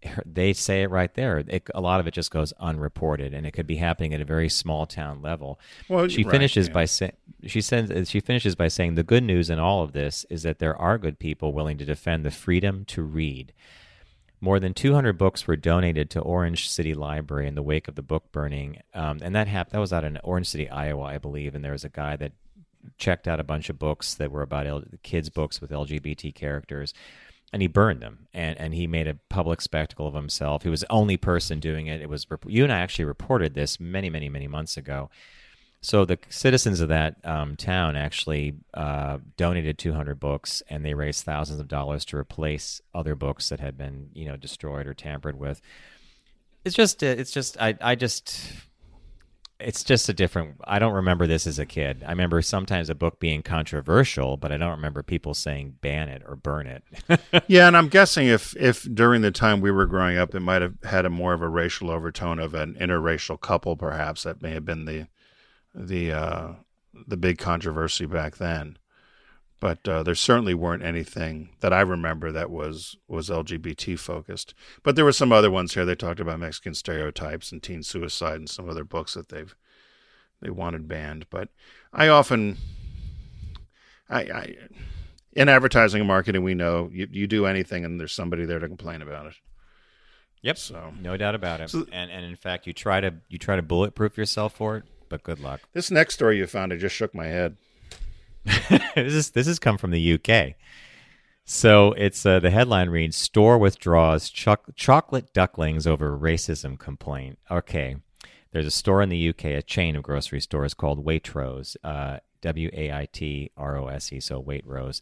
they 0.26 0.52
say 0.52 0.82
it 0.82 0.90
right 0.90 1.12
there. 1.14 1.38
It, 1.38 1.68
a 1.74 1.80
lot 1.80 2.00
of 2.00 2.06
it 2.06 2.14
just 2.14 2.30
goes 2.30 2.52
unreported, 2.58 3.34
and 3.34 3.46
it 3.46 3.52
could 3.52 3.66
be 3.66 3.76
happening 3.76 4.14
at 4.14 4.20
a 4.20 4.24
very 4.24 4.48
small 4.48 4.86
town 4.86 5.22
level. 5.22 5.58
Well, 5.88 6.08
she 6.08 6.24
right, 6.24 6.32
finishes 6.32 6.68
yeah. 6.68 6.74
by 6.74 6.84
saying 6.84 7.12
she 7.46 7.60
says 7.60 8.08
she 8.08 8.20
finishes 8.20 8.54
by 8.54 8.68
saying 8.68 8.94
the 8.94 9.02
good 9.02 9.24
news 9.24 9.50
in 9.50 9.58
all 9.58 9.82
of 9.82 9.92
this 9.92 10.24
is 10.28 10.42
that 10.42 10.58
there 10.58 10.76
are 10.76 10.98
good 10.98 11.18
people 11.18 11.52
willing 11.52 11.78
to 11.78 11.84
defend 11.84 12.24
the 12.24 12.30
freedom 12.30 12.84
to 12.86 13.02
read. 13.02 13.52
More 14.40 14.60
than 14.60 14.72
200 14.72 15.18
books 15.18 15.48
were 15.48 15.56
donated 15.56 16.10
to 16.10 16.20
Orange 16.20 16.70
City 16.70 16.94
Library 16.94 17.48
in 17.48 17.56
the 17.56 17.62
wake 17.62 17.88
of 17.88 17.96
the 17.96 18.02
book 18.02 18.30
burning, 18.30 18.80
um, 18.94 19.18
and 19.20 19.34
that 19.34 19.48
happened. 19.48 19.74
That 19.74 19.80
was 19.80 19.92
out 19.92 20.04
in 20.04 20.16
Orange 20.22 20.48
City, 20.48 20.68
Iowa, 20.68 21.02
I 21.02 21.18
believe. 21.18 21.56
And 21.56 21.64
there 21.64 21.72
was 21.72 21.84
a 21.84 21.88
guy 21.88 22.14
that 22.16 22.32
checked 22.96 23.26
out 23.26 23.40
a 23.40 23.44
bunch 23.44 23.68
of 23.68 23.78
books 23.78 24.14
that 24.14 24.30
were 24.30 24.42
about 24.42 24.66
L- 24.66 24.84
kids' 25.02 25.28
books 25.28 25.60
with 25.60 25.70
LGBT 25.70 26.34
characters, 26.34 26.94
and 27.52 27.62
he 27.62 27.68
burned 27.68 28.00
them. 28.00 28.28
And 28.34 28.58
and 28.58 28.74
he 28.74 28.86
made 28.86 29.08
a 29.08 29.18
public 29.28 29.60
spectacle 29.60 30.06
of 30.06 30.14
himself. 30.14 30.62
He 30.62 30.68
was 30.68 30.80
the 30.80 30.92
only 30.92 31.16
person 31.16 31.60
doing 31.60 31.86
it. 31.86 32.00
It 32.00 32.08
was 32.08 32.26
you 32.46 32.64
and 32.64 32.72
I 32.72 32.78
actually 32.78 33.06
reported 33.06 33.54
this 33.54 33.80
many, 33.80 34.10
many, 34.10 34.28
many 34.28 34.46
months 34.46 34.76
ago. 34.76 35.10
So 35.80 36.04
the 36.04 36.18
citizens 36.28 36.80
of 36.80 36.88
that 36.88 37.16
um, 37.24 37.56
town 37.56 37.96
actually 37.96 38.54
uh, 38.74 39.18
donated 39.36 39.78
200 39.78 40.18
books, 40.18 40.62
and 40.68 40.84
they 40.84 40.94
raised 40.94 41.24
thousands 41.24 41.60
of 41.60 41.68
dollars 41.68 42.04
to 42.06 42.16
replace 42.16 42.80
other 42.92 43.14
books 43.14 43.48
that 43.50 43.60
had 43.60 43.78
been, 43.78 44.10
you 44.12 44.24
know, 44.24 44.36
destroyed 44.36 44.88
or 44.88 44.94
tampered 44.94 45.38
with. 45.38 45.60
It's 46.64 46.74
just, 46.74 47.04
uh, 47.04 47.06
it's 47.06 47.30
just, 47.30 47.56
I, 47.60 47.76
I 47.80 47.94
just, 47.94 48.52
it's 49.60 49.82
just 49.82 50.08
a 50.08 50.12
different. 50.12 50.56
I 50.64 50.78
don't 50.78 50.94
remember 50.94 51.26
this 51.26 51.46
as 51.46 51.58
a 51.58 51.66
kid. 51.66 52.04
I 52.06 52.10
remember 52.10 52.40
sometimes 52.42 52.88
a 52.88 52.94
book 52.94 53.18
being 53.18 53.42
controversial, 53.42 54.36
but 54.36 54.52
I 54.52 54.56
don't 54.56 54.70
remember 54.70 55.02
people 55.02 55.34
saying 55.34 55.76
ban 55.80 56.08
it 56.08 56.22
or 56.26 56.36
burn 56.36 56.66
it. 56.66 56.84
yeah, 57.48 57.66
and 57.66 57.76
I'm 57.76 57.88
guessing 57.88 58.28
if 58.28 58.54
if 58.56 58.82
during 58.94 59.22
the 59.22 59.32
time 59.32 59.60
we 59.60 59.72
were 59.72 59.86
growing 59.86 60.16
up, 60.16 60.34
it 60.34 60.40
might 60.40 60.62
have 60.62 60.74
had 60.84 61.04
a 61.04 61.10
more 61.10 61.32
of 61.32 61.42
a 61.42 61.48
racial 61.48 61.90
overtone 61.90 62.38
of 62.38 62.54
an 62.54 62.76
interracial 62.80 63.40
couple, 63.40 63.76
perhaps 63.76 64.22
that 64.22 64.42
may 64.42 64.52
have 64.52 64.64
been 64.64 64.84
the 64.84 65.08
the 65.74 66.12
uh, 66.12 66.52
the 67.06 67.16
big 67.16 67.38
controversy 67.38 68.06
back 68.06 68.36
then. 68.36 68.77
But 69.60 69.88
uh, 69.88 70.02
there 70.04 70.14
certainly 70.14 70.54
weren't 70.54 70.84
anything 70.84 71.50
that 71.60 71.72
I 71.72 71.80
remember 71.80 72.30
that 72.30 72.50
was 72.50 72.96
was 73.08 73.28
LGBT 73.28 73.98
focused. 73.98 74.54
But 74.82 74.94
there 74.94 75.04
were 75.04 75.12
some 75.12 75.32
other 75.32 75.50
ones 75.50 75.74
here. 75.74 75.84
They 75.84 75.96
talked 75.96 76.20
about 76.20 76.38
Mexican 76.38 76.74
stereotypes 76.74 77.50
and 77.50 77.62
teen 77.62 77.82
suicide 77.82 78.36
and 78.36 78.48
some 78.48 78.68
other 78.68 78.84
books 78.84 79.14
that 79.14 79.30
they've 79.30 79.54
they 80.40 80.50
wanted 80.50 80.86
banned. 80.86 81.26
But 81.30 81.48
I 81.92 82.06
often, 82.06 82.58
I, 84.08 84.20
I 84.20 84.54
in 85.32 85.48
advertising 85.48 86.02
and 86.02 86.08
marketing, 86.08 86.44
we 86.44 86.54
know 86.54 86.88
you, 86.92 87.08
you 87.10 87.26
do 87.26 87.46
anything 87.46 87.84
and 87.84 87.98
there's 87.98 88.12
somebody 88.12 88.44
there 88.44 88.60
to 88.60 88.68
complain 88.68 89.02
about 89.02 89.26
it. 89.26 89.34
Yep. 90.42 90.58
So 90.58 90.92
no 91.00 91.16
doubt 91.16 91.34
about 91.34 91.60
it. 91.60 91.70
So, 91.70 91.84
and 91.90 92.12
and 92.12 92.24
in 92.24 92.36
fact, 92.36 92.68
you 92.68 92.72
try 92.72 93.00
to 93.00 93.14
you 93.28 93.38
try 93.38 93.56
to 93.56 93.62
bulletproof 93.62 94.16
yourself 94.16 94.54
for 94.54 94.76
it 94.76 94.84
but 95.08 95.22
good 95.22 95.40
luck. 95.40 95.62
This 95.72 95.90
next 95.90 96.14
story 96.14 96.38
you 96.38 96.46
found, 96.46 96.72
I 96.72 96.76
just 96.76 96.94
shook 96.94 97.14
my 97.14 97.26
head. 97.26 97.56
this 98.94 99.14
is 99.14 99.30
this 99.30 99.46
has 99.46 99.58
come 99.58 99.78
from 99.78 99.90
the 99.90 100.14
UK. 100.14 100.54
So 101.44 101.92
it's 101.92 102.24
uh, 102.26 102.40
the 102.40 102.50
headline 102.50 102.90
reads: 102.90 103.16
"Store 103.16 103.58
withdraws 103.58 104.28
chocolate 104.30 105.32
ducklings 105.32 105.86
over 105.86 106.16
racism 106.16 106.78
complaint." 106.78 107.38
Okay, 107.50 107.96
there's 108.52 108.66
a 108.66 108.70
store 108.70 109.02
in 109.02 109.08
the 109.08 109.28
UK, 109.30 109.44
a 109.46 109.62
chain 109.62 109.96
of 109.96 110.02
grocery 110.02 110.40
stores 110.40 110.74
called 110.74 111.04
Waitrose, 111.04 111.76
uh, 111.82 112.18
W 112.42 112.70
A 112.72 112.92
I 112.92 113.08
T 113.10 113.50
R 113.56 113.76
O 113.76 113.88
S 113.88 114.12
E, 114.12 114.20
so 114.20 114.42
Waitrose. 114.42 115.00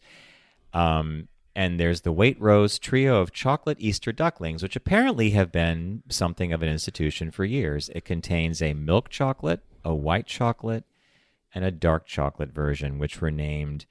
Um, 0.72 1.28
and 1.54 1.80
there's 1.80 2.02
the 2.02 2.12
Waitrose 2.12 2.78
trio 2.78 3.20
of 3.20 3.32
chocolate 3.32 3.78
Easter 3.80 4.12
ducklings, 4.12 4.62
which 4.62 4.76
apparently 4.76 5.30
have 5.30 5.50
been 5.50 6.02
something 6.10 6.52
of 6.52 6.62
an 6.62 6.68
institution 6.68 7.30
for 7.30 7.44
years. 7.44 7.88
It 7.94 8.04
contains 8.04 8.60
a 8.60 8.74
milk 8.74 9.08
chocolate, 9.08 9.62
a 9.84 9.94
white 9.94 10.26
chocolate 10.26 10.84
and 11.54 11.64
a 11.64 11.70
dark 11.70 12.06
chocolate 12.06 12.52
version, 12.52 12.98
which 12.98 13.20
were 13.20 13.30
named, 13.30 13.86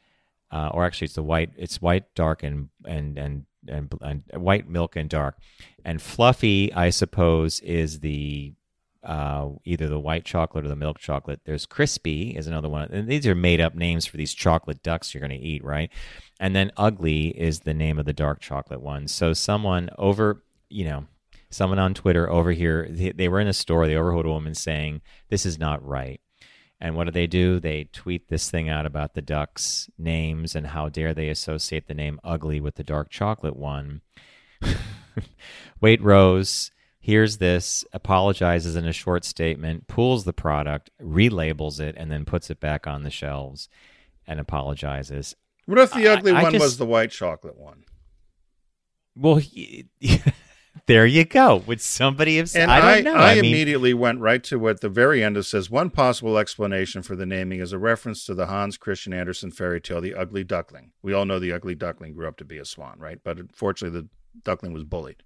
uh, 0.51 0.69
or 0.73 0.85
actually, 0.85 1.05
it's 1.05 1.15
the 1.15 1.23
white. 1.23 1.51
It's 1.57 1.81
white, 1.81 2.13
dark, 2.15 2.43
and 2.43 2.69
and 2.85 3.17
and 3.17 3.45
and, 3.67 3.91
and 4.01 4.23
white 4.41 4.69
milk 4.69 4.95
and 4.95 5.09
dark, 5.09 5.37
and 5.83 6.01
fluffy. 6.01 6.71
I 6.73 6.89
suppose 6.89 7.59
is 7.61 7.99
the 7.99 8.53
uh, 9.03 9.49
either 9.65 9.87
the 9.87 9.99
white 9.99 10.25
chocolate 10.25 10.65
or 10.65 10.69
the 10.69 10.75
milk 10.75 10.99
chocolate. 10.99 11.41
There's 11.45 11.65
crispy 11.65 12.35
is 12.35 12.47
another 12.47 12.69
one, 12.69 12.89
and 12.91 13.07
these 13.07 13.27
are 13.27 13.35
made 13.35 13.61
up 13.61 13.75
names 13.75 14.05
for 14.05 14.17
these 14.17 14.33
chocolate 14.33 14.83
ducks 14.83 15.13
you're 15.13 15.21
going 15.25 15.39
to 15.39 15.45
eat, 15.45 15.63
right? 15.63 15.91
And 16.39 16.55
then 16.55 16.71
ugly 16.77 17.27
is 17.27 17.61
the 17.61 17.73
name 17.73 17.97
of 17.99 18.05
the 18.05 18.13
dark 18.13 18.39
chocolate 18.39 18.81
one. 18.81 19.07
So 19.07 19.33
someone 19.33 19.89
over 19.97 20.43
you 20.69 20.85
know, 20.85 21.05
someone 21.49 21.79
on 21.79 21.93
Twitter 21.93 22.29
over 22.29 22.51
here, 22.51 22.87
they, 22.89 23.11
they 23.11 23.27
were 23.27 23.39
in 23.39 23.47
a 23.47 23.53
store, 23.53 23.87
they 23.87 23.95
overheard 23.95 24.25
a 24.25 24.29
woman 24.29 24.53
saying, 24.55 25.01
This 25.29 25.45
is 25.45 25.57
not 25.59 25.85
right. 25.85 26.19
And 26.81 26.95
what 26.95 27.05
do 27.05 27.11
they 27.11 27.27
do? 27.27 27.59
They 27.59 27.85
tweet 27.93 28.27
this 28.27 28.49
thing 28.51 28.67
out 28.69 28.85
about 28.85 29.13
the 29.13 29.21
ducks' 29.21 29.89
names 29.97 30.55
and 30.55 30.67
how 30.67 30.89
dare 30.89 31.13
they 31.13 31.29
associate 31.29 31.87
the 31.87 31.93
name 31.93 32.19
ugly 32.23 32.59
with 32.59 32.75
the 32.75 32.83
dark 32.83 33.09
chocolate 33.09 33.55
one. 33.55 34.01
Waitrose 35.81 36.71
hears 36.99 37.37
this, 37.37 37.85
apologizes 37.93 38.75
in 38.75 38.85
a 38.85 38.91
short 38.93 39.23
statement, 39.23 39.87
pulls 39.87 40.23
the 40.25 40.33
product, 40.33 40.89
relabels 41.01 41.79
it, 41.79 41.95
and 41.97 42.11
then 42.11 42.25
puts 42.25 42.49
it 42.49 42.59
back 42.59 42.87
on 42.87 43.03
the 43.03 43.09
shelves 43.11 43.69
and 44.27 44.39
apologizes. 44.39 45.35
What 45.65 45.79
if 45.79 45.93
the 45.93 46.07
ugly 46.07 46.31
I- 46.31 46.39
I 46.39 46.43
one 46.43 46.51
just- 46.53 46.63
was 46.63 46.77
the 46.77 46.85
white 46.85 47.11
chocolate 47.11 47.57
one? 47.57 47.83
Well, 49.15 49.35
he, 49.37 49.85
there 50.87 51.05
you 51.05 51.25
go. 51.25 51.57
Would 51.67 51.81
somebody 51.81 52.37
have 52.37 52.49
said? 52.49 52.69
I 52.69 52.77
I, 52.77 53.01
don't 53.01 53.13
know. 53.13 53.19
I, 53.19 53.31
I, 53.31 53.35
mean, 53.35 53.45
immediately 53.45 53.93
went 53.93 54.19
right 54.19 54.43
to 54.45 54.59
what 54.59 54.81
the 54.81 54.89
very 54.89 55.23
end 55.23 55.35
it 55.35 55.43
says. 55.43 55.69
One 55.69 55.89
possible 55.89 56.37
explanation 56.37 57.01
for 57.01 57.15
the 57.15 57.25
naming 57.25 57.59
is 57.59 57.73
a 57.73 57.79
reference 57.79 58.25
to 58.25 58.35
the 58.35 58.45
Hans 58.45 58.77
Christian 58.77 59.13
Andersen 59.13 59.51
fairy 59.51 59.81
tale, 59.81 60.01
The 60.01 60.13
Ugly 60.13 60.43
Duckling. 60.43 60.91
We 61.01 61.13
all 61.13 61.25
know 61.25 61.39
the 61.39 61.53
ugly 61.53 61.75
duckling 61.75 62.13
grew 62.13 62.27
up 62.27 62.37
to 62.37 62.45
be 62.45 62.59
a 62.59 62.65
swan, 62.65 62.99
right? 62.99 63.19
But 63.23 63.39
unfortunately, 63.39 64.01
the 64.01 64.07
duckling 64.43 64.73
was 64.73 64.83
bullied. 64.83 65.23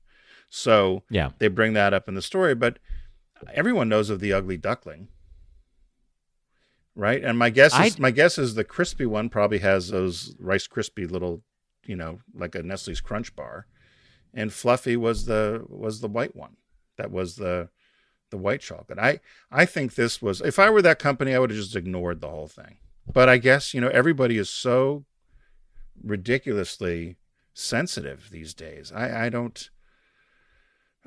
So 0.49 1.03
yeah. 1.09 1.31
they 1.39 1.47
bring 1.47 1.73
that 1.73 1.93
up 1.93 2.07
in 2.07 2.15
the 2.15 2.21
story, 2.21 2.55
but 2.55 2.79
everyone 3.53 3.89
knows 3.89 4.09
of 4.09 4.19
the 4.19 4.33
ugly 4.33 4.57
duckling, 4.57 5.09
right? 6.95 7.23
And 7.23 7.37
my 7.37 7.49
guess 7.49 7.77
is 7.79 7.99
my 7.99 8.11
guess 8.11 8.37
is 8.37 8.55
the 8.55 8.63
crispy 8.63 9.05
one 9.05 9.29
probably 9.29 9.59
has 9.59 9.89
those 9.89 10.35
Rice 10.39 10.67
Krispie 10.67 11.09
little, 11.09 11.43
you 11.85 11.95
know, 11.95 12.19
like 12.33 12.55
a 12.55 12.63
Nestle's 12.63 13.01
Crunch 13.01 13.35
bar, 13.35 13.67
and 14.33 14.53
Fluffy 14.53 14.95
was 14.95 15.25
the 15.25 15.65
was 15.67 16.01
the 16.01 16.07
white 16.07 16.35
one. 16.35 16.57
That 16.97 17.11
was 17.11 17.35
the 17.35 17.69
the 18.29 18.37
white 18.37 18.61
chocolate. 18.61 18.99
I 18.99 19.19
I 19.51 19.65
think 19.65 19.95
this 19.95 20.21
was 20.21 20.41
if 20.41 20.59
I 20.59 20.69
were 20.69 20.81
that 20.81 20.99
company, 20.99 21.33
I 21.33 21.39
would 21.39 21.49
have 21.49 21.59
just 21.59 21.75
ignored 21.75 22.21
the 22.21 22.29
whole 22.29 22.47
thing. 22.47 22.77
But 23.11 23.29
I 23.29 23.37
guess 23.37 23.73
you 23.73 23.81
know 23.81 23.89
everybody 23.89 24.37
is 24.37 24.49
so 24.49 25.05
ridiculously 26.03 27.17
sensitive 27.53 28.29
these 28.31 28.53
days. 28.53 28.91
I 28.93 29.25
I 29.25 29.29
don't. 29.29 29.69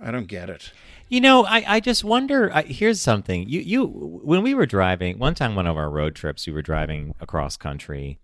I 0.02 0.10
don't 0.10 0.26
get 0.26 0.48
it. 0.48 0.72
You 1.08 1.20
know, 1.20 1.44
I, 1.44 1.64
I 1.68 1.80
just 1.80 2.02
wonder. 2.02 2.50
I, 2.52 2.62
here's 2.62 3.00
something. 3.00 3.48
You 3.48 3.60
you 3.60 3.86
when 3.86 4.42
we 4.42 4.54
were 4.54 4.66
driving 4.66 5.18
one 5.18 5.34
time, 5.34 5.54
one 5.54 5.66
of 5.66 5.76
our 5.76 5.90
road 5.90 6.14
trips, 6.14 6.46
we 6.46 6.52
were 6.52 6.62
driving 6.62 7.14
across 7.20 7.56
country, 7.56 8.18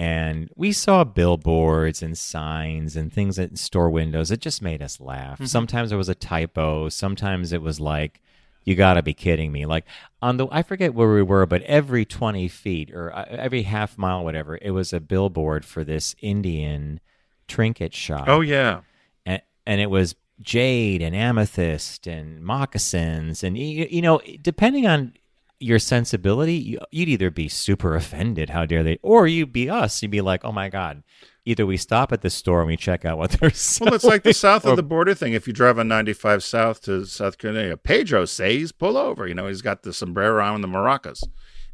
and 0.00 0.48
we 0.56 0.72
saw 0.72 1.04
billboards 1.04 2.02
and 2.02 2.16
signs 2.16 2.96
and 2.96 3.12
things 3.12 3.38
at 3.38 3.58
store 3.58 3.90
windows. 3.90 4.30
It 4.30 4.40
just 4.40 4.62
made 4.62 4.80
us 4.80 4.98
laugh. 4.98 5.44
Sometimes 5.46 5.90
there 5.90 5.98
was 5.98 6.08
a 6.08 6.14
typo. 6.14 6.88
Sometimes 6.88 7.52
it 7.52 7.60
was 7.60 7.80
like, 7.80 8.22
"You 8.64 8.76
got 8.76 8.94
to 8.94 9.02
be 9.02 9.12
kidding 9.12 9.52
me!" 9.52 9.66
Like 9.66 9.84
on 10.22 10.38
the 10.38 10.46
I 10.50 10.62
forget 10.62 10.94
where 10.94 11.12
we 11.12 11.20
were, 11.20 11.44
but 11.44 11.60
every 11.64 12.06
twenty 12.06 12.48
feet 12.48 12.90
or 12.94 13.14
uh, 13.14 13.26
every 13.28 13.64
half 13.64 13.98
mile, 13.98 14.24
whatever, 14.24 14.58
it 14.62 14.70
was 14.70 14.94
a 14.94 15.00
billboard 15.00 15.66
for 15.66 15.84
this 15.84 16.16
Indian 16.22 17.00
trinket 17.46 17.92
shop 17.92 18.24
Oh 18.26 18.40
yeah, 18.40 18.80
and, 19.26 19.42
and 19.66 19.82
it 19.82 19.90
was 19.90 20.14
jade 20.40 21.02
and 21.02 21.14
amethyst 21.14 22.06
and 22.06 22.42
moccasins 22.42 23.44
and 23.44 23.58
you, 23.58 23.86
you 23.90 24.00
know 24.00 24.18
depending 24.40 24.86
on 24.86 25.12
your 25.60 25.78
sensibility 25.78 26.54
you, 26.54 26.78
you'd 26.90 27.08
either 27.08 27.30
be 27.30 27.48
super 27.48 27.94
offended 27.94 28.50
how 28.50 28.64
dare 28.64 28.82
they 28.82 28.98
or 29.02 29.26
you'd 29.26 29.52
be 29.52 29.70
us 29.70 30.02
you'd 30.02 30.10
be 30.10 30.20
like 30.20 30.44
oh 30.44 30.52
my 30.52 30.68
god 30.68 31.02
either 31.44 31.66
we 31.66 31.76
stop 31.76 32.12
at 32.12 32.22
the 32.22 32.30
store 32.30 32.60
and 32.60 32.68
we 32.68 32.76
check 32.76 33.04
out 33.04 33.18
what 33.18 33.30
they're 33.32 33.50
selling 33.50 33.90
well, 33.90 33.96
it's 33.96 34.04
like 34.04 34.22
the 34.22 34.32
south 34.32 34.64
or- 34.64 34.70
of 34.70 34.76
the 34.76 34.82
border 34.82 35.14
thing. 35.14 35.32
If 35.32 35.46
you 35.46 35.52
drive 35.52 35.78
on 35.78 35.88
95 35.88 36.42
south 36.42 36.82
to 36.82 37.04
South 37.06 37.38
Carolina, 37.38 37.76
Pedro 37.76 38.24
says 38.24 38.72
pull 38.72 38.96
over. 38.96 39.26
You 39.26 39.34
know, 39.34 39.48
he's 39.48 39.62
got 39.62 39.82
the 39.82 39.92
sombrero 39.92 40.44
on 40.44 40.56
and 40.56 40.64
the 40.64 40.68
maracas. 40.68 41.24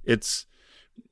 It's, 0.05 0.47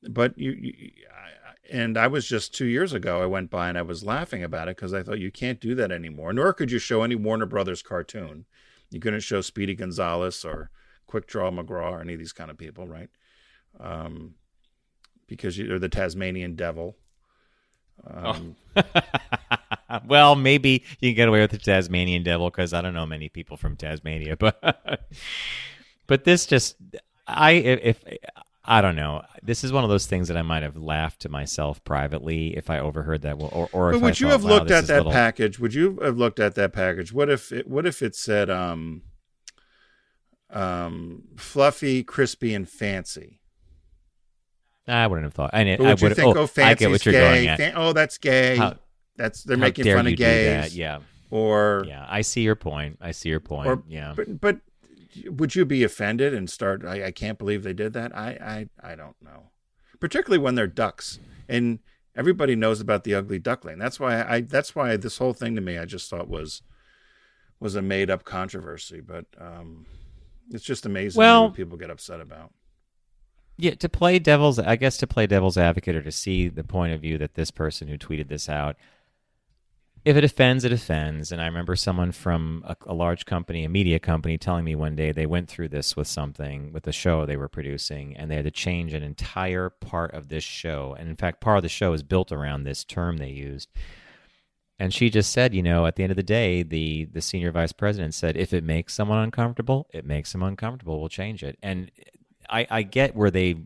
but 0.09 0.38
you, 0.38 0.52
you 0.52 0.90
I, 1.11 1.52
and 1.71 1.99
I 1.99 2.07
was 2.07 2.26
just 2.26 2.54
two 2.54 2.66
years 2.66 2.93
ago. 2.93 3.23
I 3.23 3.26
went 3.26 3.50
by 3.50 3.69
and 3.69 3.76
I 3.76 3.83
was 3.83 4.04
laughing 4.04 4.43
about 4.43 4.69
it 4.69 4.76
because 4.76 4.95
I 4.95 5.02
thought 5.02 5.19
you 5.19 5.31
can't 5.31 5.61
do 5.61 5.75
that 5.75 5.90
anymore. 5.90 6.33
Nor 6.33 6.52
could 6.52 6.71
you 6.71 6.78
show 6.78 7.02
any 7.02 7.14
Warner 7.14 7.47
Brothers 7.47 7.83
cartoon. 7.83 8.45
You 8.90 9.00
couldn't 9.00 9.21
show 9.21 9.40
Speedy 9.40 9.75
Gonzales 9.75 10.45
or 10.45 10.71
Quick 11.06 11.26
Draw 11.26 11.50
McGraw 11.50 11.92
or 11.92 12.00
any 12.00 12.14
of 12.14 12.18
these 12.18 12.32
kind 12.32 12.50
of 12.50 12.58
people, 12.58 12.87
right? 12.87 13.08
Um, 13.80 14.34
because 15.26 15.58
you, 15.58 15.73
or 15.75 15.78
the 15.78 15.88
Tasmanian 15.88 16.54
Devil. 16.54 16.96
Um, 18.06 18.56
well 20.08 20.34
maybe 20.34 20.82
you 20.99 21.11
can 21.11 21.14
get 21.14 21.28
away 21.28 21.40
with 21.40 21.52
the 21.52 21.58
tasmanian 21.58 22.25
devil 22.25 22.50
because 22.50 22.73
i 22.75 22.80
don't 22.80 22.92
know 22.92 23.06
many 23.06 23.28
people 23.28 23.56
from 23.56 23.76
tasmania 23.76 24.37
but 24.38 25.06
but 26.08 26.25
this 26.25 26.44
just 26.44 26.75
i 27.28 27.52
if 27.52 28.02
I 28.66 28.80
don't 28.80 28.96
know. 28.96 29.23
This 29.42 29.62
is 29.62 29.73
one 29.73 29.84
of 29.84 29.90
those 29.90 30.06
things 30.06 30.28
that 30.28 30.38
I 30.38 30.42
might 30.42 30.62
have 30.62 30.76
laughed 30.76 31.20
to 31.20 31.28
myself 31.28 31.84
privately 31.84 32.56
if 32.56 32.70
I 32.70 32.78
overheard 32.78 33.20
that, 33.23 33.34
or 33.34 33.68
or 33.73 33.90
But 33.90 33.96
if 33.96 34.02
would 34.02 34.04
I 34.04 34.08
you 34.08 34.12
thought, 34.14 34.30
have 34.30 34.44
looked 34.44 34.68
this 34.68 34.78
at 34.78 34.87
that 34.87 34.96
little- 35.00 35.12
package? 35.12 35.58
Would 35.58 35.75
you 35.75 35.99
have 36.00 36.16
looked 36.16 36.40
at 36.40 36.54
that 36.54 36.73
package? 36.73 37.12
What 37.12 37.28
if 37.28 37.52
it, 37.52 37.68
what 37.68 37.84
if 37.87 38.00
it 38.00 38.16
said 38.16 38.49
um, 38.49 39.02
um, 40.54 41.25
fluffy, 41.37 42.02
crispy, 42.02 42.54
and 42.54 42.68
fancy? 42.68 43.40
I 44.87 45.06
wouldn't 45.06 45.25
have 45.25 45.34
thought. 45.34 45.50
I, 45.54 45.61
I 45.61 45.76
would 45.78 46.00
you 46.00 46.14
think, 46.14 46.37
Oh, 46.37 46.40
oh, 46.40 46.44
I 46.44 46.46
fancy's 46.46 46.78
get 46.78 46.90
what 46.90 47.06
you're 47.06 47.12
gay? 47.12 47.20
going 47.20 47.49
at. 47.49 47.58
Fan- 47.58 47.73
oh, 47.76 47.92
that's 47.92 48.18
gay. 48.18 48.56
How- 48.56 48.76
that's 49.16 49.44
they're 49.44 49.56
making 49.56 49.84
fun 49.84 50.06
of 50.08 50.16
gays. 50.16 50.76
Yeah, 50.76 50.99
Or 51.30 51.84
yeah. 51.87 52.04
I 52.08 52.23
see 52.23 52.40
your 52.42 52.56
point. 52.56 52.99
I 53.00 53.12
see 53.12 53.28
your 53.28 53.38
point. 53.40 53.68
or 53.68 53.82
yeah. 53.88 54.12
But 54.16 54.40
but 54.40 54.58
would 55.26 55.54
you 55.54 55.64
be 55.64 55.84
offended 55.84 56.34
and 56.34 56.50
start? 56.50 56.84
I, 56.84 57.04
I 57.06 57.11
can't 57.12 57.38
believe 57.38 57.62
they 57.62 57.73
did 57.73 57.92
that. 57.92 58.14
I 58.16 58.68
I 58.82 58.90
I 58.92 58.94
don't 58.96 59.14
know. 59.23 59.50
Particularly 60.00 60.42
when 60.42 60.56
they're 60.56 60.66
ducks 60.66 61.20
and 61.49 61.78
everybody 62.16 62.56
knows 62.56 62.80
about 62.80 63.04
the 63.04 63.14
ugly 63.14 63.38
duckling. 63.38 63.78
That's 63.78 64.00
why 64.00 64.20
I. 64.23 64.40
That's 64.40 64.75
why 64.75 64.96
this 64.96 65.18
whole 65.18 65.32
thing 65.32 65.54
to 65.54 65.61
me, 65.61 65.78
I 65.78 65.84
just 65.84 66.11
thought 66.11 66.28
was 66.28 66.62
was 67.61 67.76
a 67.76 67.82
made 67.82 68.11
up 68.11 68.25
controversy. 68.25 69.00
But 69.00 69.26
um, 69.40 69.87
it's 70.50 70.64
just 70.64 70.86
amazing 70.86 71.18
Well- 71.18 71.44
what 71.48 71.54
people 71.54 71.76
get 71.76 71.90
upset 71.90 72.20
about. 72.20 72.52
Yeah, 73.56 73.74
to 73.76 73.88
play 73.88 74.18
devil's, 74.18 74.58
I 74.58 74.74
guess 74.74 74.96
to 74.96 75.06
play 75.06 75.28
devil's 75.28 75.56
advocate 75.56 75.94
or 75.94 76.02
to 76.02 76.10
see 76.10 76.48
the 76.48 76.64
point 76.64 76.92
of 76.92 77.00
view 77.00 77.18
that 77.18 77.34
this 77.34 77.52
person 77.52 77.86
who 77.86 77.96
tweeted 77.96 78.26
this 78.26 78.48
out, 78.48 78.74
if 80.04 80.16
it 80.16 80.24
offends, 80.24 80.64
it 80.64 80.72
offends. 80.72 81.30
And 81.30 81.40
I 81.40 81.46
remember 81.46 81.76
someone 81.76 82.10
from 82.10 82.64
a, 82.66 82.76
a 82.86 82.94
large 82.94 83.24
company, 83.26 83.64
a 83.64 83.68
media 83.68 84.00
company, 84.00 84.36
telling 84.38 84.64
me 84.64 84.74
one 84.74 84.96
day 84.96 85.12
they 85.12 85.24
went 85.24 85.48
through 85.48 85.68
this 85.68 85.96
with 85.96 86.08
something, 86.08 86.72
with 86.72 86.86
a 86.88 86.92
show 86.92 87.24
they 87.24 87.36
were 87.36 87.48
producing, 87.48 88.16
and 88.16 88.28
they 88.28 88.34
had 88.34 88.44
to 88.44 88.50
change 88.50 88.92
an 88.92 89.04
entire 89.04 89.70
part 89.70 90.12
of 90.14 90.28
this 90.28 90.44
show. 90.44 90.96
And 90.98 91.08
in 91.08 91.16
fact, 91.16 91.40
part 91.40 91.58
of 91.58 91.62
the 91.62 91.68
show 91.68 91.92
is 91.92 92.02
built 92.02 92.32
around 92.32 92.64
this 92.64 92.84
term 92.84 93.18
they 93.18 93.30
used. 93.30 93.70
And 94.78 94.93
she 94.93 95.09
just 95.09 95.33
said, 95.33 95.54
you 95.54 95.62
know, 95.62 95.87
at 95.87 95.97
the 95.97 96.02
end 96.02 96.11
of 96.11 96.16
the 96.16 96.23
day, 96.23 96.62
the 96.62 97.04
the 97.04 97.21
senior 97.21 97.52
vice 97.52 97.73
president 97.73 98.14
said, 98.14 98.37
if 98.37 98.52
it 98.52 98.64
makes 98.64 98.95
someone 98.95 99.19
uncomfortable, 99.19 99.87
it 99.93 100.04
makes 100.04 100.33
them 100.33 100.43
uncomfortable. 100.43 100.99
We'll 100.99 101.09
change 101.09 101.45
it. 101.45 101.59
And 101.62 101.90
I, 102.50 102.66
I 102.71 102.83
get 102.83 103.14
where 103.14 103.31
they 103.31 103.57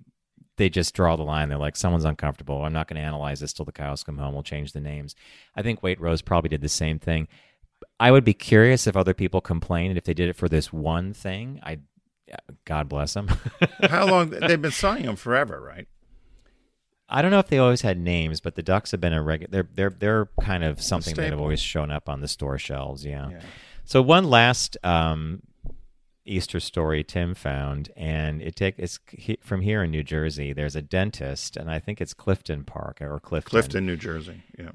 they 0.59 0.69
just 0.69 0.95
draw 0.95 1.17
the 1.17 1.23
line. 1.23 1.49
They're 1.49 1.57
like, 1.57 1.77
someone's 1.77 2.05
uncomfortable. 2.05 2.65
I'm 2.65 2.73
not 2.73 2.89
going 2.89 3.01
to 3.01 3.07
analyze 3.07 3.41
this 3.41 3.53
till 3.53 3.65
the 3.65 3.73
cows 3.73 4.03
come 4.03 4.19
home. 4.19 4.35
We'll 4.35 4.43
change 4.43 4.73
the 4.73 4.81
names. 4.81 5.15
I 5.57 5.63
think 5.63 5.81
Waitrose 5.81 6.25
probably 6.25 6.49
did 6.49 6.61
the 6.61 6.69
same 6.69 6.99
thing. 6.99 7.29
I 8.01 8.11
would 8.11 8.25
be 8.25 8.35
curious 8.35 8.87
if 8.87 8.97
other 8.97 9.15
people 9.15 9.41
complained 9.41 9.97
if 9.97 10.05
they 10.05 10.15
did 10.15 10.29
it 10.29 10.37
for 10.37 10.49
this 10.49 10.73
one 10.73 11.15
thing. 11.15 11.61
I, 11.63 11.79
God 12.65 12.89
bless 12.89 13.15
them. 13.15 13.29
How 13.89 14.07
long 14.07 14.31
they've 14.31 14.61
been 14.61 14.73
selling 14.73 15.05
them 15.05 15.17
forever, 15.17 15.61
right? 15.61 15.87
I 17.09 17.23
don't 17.23 17.31
know 17.31 17.39
if 17.39 17.49
they 17.49 17.59
always 17.59 17.81
had 17.81 17.99
names, 17.99 18.41
but 18.41 18.55
the 18.55 18.63
ducks 18.63 18.91
have 18.91 19.01
been 19.01 19.13
a 19.15 19.23
regular. 19.23 19.51
They're 19.51 19.69
they're 19.75 19.97
they're 19.99 20.29
kind 20.41 20.65
of 20.65 20.83
something 20.83 21.15
that 21.15 21.31
have 21.31 21.41
always 21.41 21.61
shown 21.61 21.91
up 21.91 22.09
on 22.09 22.21
the 22.21 22.29
store 22.29 22.59
shelves. 22.59 23.05
Yeah. 23.05 23.31
Yeah. 23.31 23.41
So 23.85 24.03
one 24.03 24.25
last 24.25 24.77
um, 24.85 25.43
Easter 26.27 26.61
story 26.61 27.03
Tim 27.03 27.35
found, 27.35 27.91
and 27.97 28.43
it 28.43 28.55
take 28.57 28.75
it's 28.79 28.99
he, 29.11 29.39
from 29.43 29.63
here 29.63 29.83
in 29.83 29.91
New 29.91 30.03
Jersey. 30.03 30.53
There's 30.53 30.77
a 30.77 30.83
dentist, 30.83 31.57
and 31.57 31.71
I 31.71 31.79
think 31.79 32.01
it's 32.01 32.13
Clifton 32.13 32.65
Park 32.65 33.01
or 33.01 33.19
Clifton. 33.21 33.51
Clifton, 33.51 33.87
New 33.87 33.97
Jersey. 33.97 34.43
Yeah. 34.59 34.73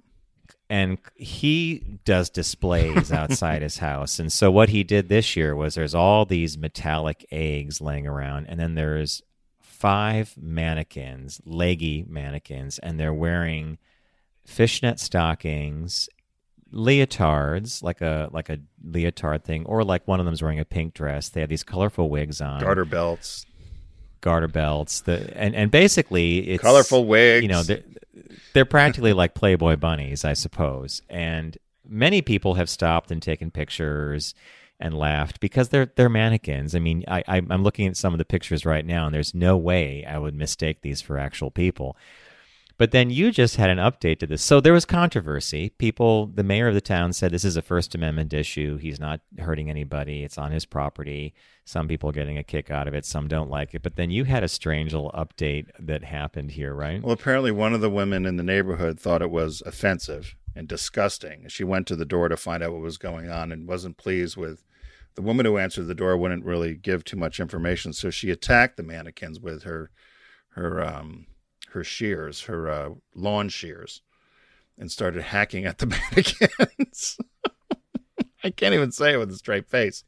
and 0.70 0.98
he 1.16 2.00
does 2.04 2.32
displays 2.32 3.12
outside 3.22 3.62
his 3.62 3.78
house. 3.78 4.18
And 4.18 4.32
so 4.32 4.50
what 4.50 4.70
he 4.70 4.84
did 4.84 5.08
this 5.10 5.36
year 5.36 5.56
was 5.56 5.75
there's 5.75 5.94
all 5.94 6.25
these 6.25 6.58
metallic 6.58 7.24
eggs 7.32 7.80
laying 7.80 8.08
around, 8.08 8.48
and 8.48 8.60
then 8.60 8.74
there's 8.74 9.22
five 9.84 10.34
mannequins, 10.42 11.42
leggy 11.46 12.06
mannequins, 12.08 12.80
and 12.80 12.98
they're 12.98 13.13
wearing 13.13 13.78
fishnet 14.46 14.98
stockings, 14.98 16.08
leotards, 16.72 17.84
like 17.84 18.00
a 18.00 18.30
like 18.32 18.50
a 18.50 18.60
leotard 18.82 19.44
thing, 19.44 19.66
or 19.66 19.84
like 19.84 20.08
one 20.08 20.22
of 20.22 20.25
them's 20.25 20.42
wearing 20.42 20.62
a 20.62 20.63
pink 20.63 20.94
dress. 20.94 21.28
They 21.28 21.42
have 21.42 21.50
these 21.50 21.63
colorful 21.63 22.10
wigs 22.10 22.40
on, 22.40 22.62
Garter 22.62 22.86
belts, 22.86 23.46
garter 24.22 24.48
belts, 24.48 25.02
the 25.02 25.38
and 25.38 25.54
and 25.54 25.70
basically 25.70 26.38
it's 26.52 26.63
colorful 26.63 27.04
wigs. 27.04 27.44
you 27.44 27.50
know 27.50 27.63
they're, 27.63 27.84
they're 28.54 28.63
practically 28.63 29.12
like 29.22 29.34
playboy 29.34 29.75
bunnies 29.75 30.24
i 30.24 30.32
suppose. 30.32 31.02
And 31.10 31.58
many 31.86 32.22
people 32.22 32.54
have 32.54 32.70
stopped 32.70 33.12
and 33.12 33.22
taken 33.22 33.52
pictures 33.52 34.34
and 34.84 34.94
laughed 34.94 35.40
because 35.40 35.70
they're 35.70 35.92
they're 35.96 36.10
mannequins. 36.10 36.75
I 36.75 36.80
mean, 36.80 37.06
I, 37.08 37.24
I 37.28 37.38
I'm 37.38 37.63
looking 37.63 37.88
at 37.88 37.98
some 37.98 38.13
of 38.13 38.18
the 38.18 38.25
pictures 38.25 38.66
right 38.66 38.86
now, 38.86 39.06
and 39.06 39.16
there's 39.16 39.34
no 39.34 39.58
way 39.58 40.06
I 40.06 40.20
would 40.20 40.36
mistake 40.36 40.82
these 40.82 41.02
for 41.02 41.18
actual 41.18 41.50
people. 41.50 41.98
But 42.78 42.92
then 42.92 43.12
you 43.12 43.32
just 43.32 43.56
had 43.56 43.70
an 43.70 43.78
update 43.78 44.20
to 44.20 44.28
this. 44.28 44.42
So 44.42 44.60
there 44.60 44.74
was 44.74 44.84
controversy. 44.84 45.70
People, 45.70 46.25
the 46.25 46.44
mayor 46.44 46.68
of 46.68 46.74
the 46.74 46.82
town 46.82 47.13
said 47.13 47.32
this 47.32 47.46
is 47.46 47.56
a 47.56 47.62
First 47.62 47.94
Amendment 47.94 48.34
issue. 48.34 48.78
He's 48.78 49.00
not 49.00 49.22
hurting 49.38 49.70
anybody. 49.70 50.24
It's 50.24 50.40
on 50.40 50.52
his 50.52 50.66
property. 50.66 51.34
Some 51.66 51.88
people 51.88 52.10
are 52.10 52.13
getting 52.13 52.38
a 52.38 52.44
kick 52.44 52.72
out 52.72 52.88
of 52.88 52.96
it. 52.96 53.06
Some 53.06 53.28
don't 53.28 53.50
like 53.50 53.75
it. 53.75 53.84
But 53.84 53.96
then 53.96 54.10
you 54.10 54.24
had 54.24 54.44
a 54.44 54.48
strange 54.48 54.92
little 54.92 55.12
update 55.12 55.68
that 55.80 56.04
happened 56.04 56.52
here, 56.52 56.74
right? 56.74 57.02
Well, 57.02 57.13
apparently 57.13 57.52
one 57.52 57.74
of 57.74 57.82
the 57.82 57.92
women 57.92 58.25
in 58.25 58.38
the 58.38 58.44
neighborhood 58.44 59.00
thought 59.00 59.22
it 59.22 59.32
was 59.32 59.62
offensive 59.66 60.36
and 60.56 60.68
disgusting. 60.68 61.46
She 61.50 61.63
went 61.63 61.86
to 61.88 61.96
the 61.96 62.06
door 62.06 62.28
to 62.28 62.36
find 62.36 62.63
out 62.63 62.74
what 62.74 62.82
was 62.82 62.98
going 62.98 63.30
on 63.30 63.52
and 63.52 63.68
wasn't 63.68 63.98
pleased 63.98 64.36
with 64.36 64.63
the 65.15 65.22
woman 65.22 65.46
who 65.46 65.58
answered 65.58 65.86
the 65.86 65.96
door 65.96 66.17
wouldn't 66.17 66.46
really 66.46 66.75
give 66.75 67.03
too 67.03 67.17
much 67.17 67.39
information, 67.39 67.93
so 67.93 68.10
she 68.10 68.32
attacked 68.32 68.77
the 68.77 68.84
mannequins 68.84 69.39
with 69.39 69.63
her 69.63 69.91
her 70.50 70.84
um, 70.84 71.27
her 71.72 71.84
shears, 71.84 72.41
her 72.41 72.70
uh, 72.70 72.89
lawn 73.15 73.50
shears, 73.50 74.01
and 74.77 74.91
started 74.91 75.24
hacking 75.24 75.65
at 75.65 75.79
the 75.79 75.88
mannequins. 76.55 77.17
I 78.43 78.50
can't 78.50 78.74
even 78.74 78.91
say 78.91 79.13
it 79.13 79.17
with 79.17 79.32
a 79.32 79.38
straight 79.38 79.70
face. 79.70 80.03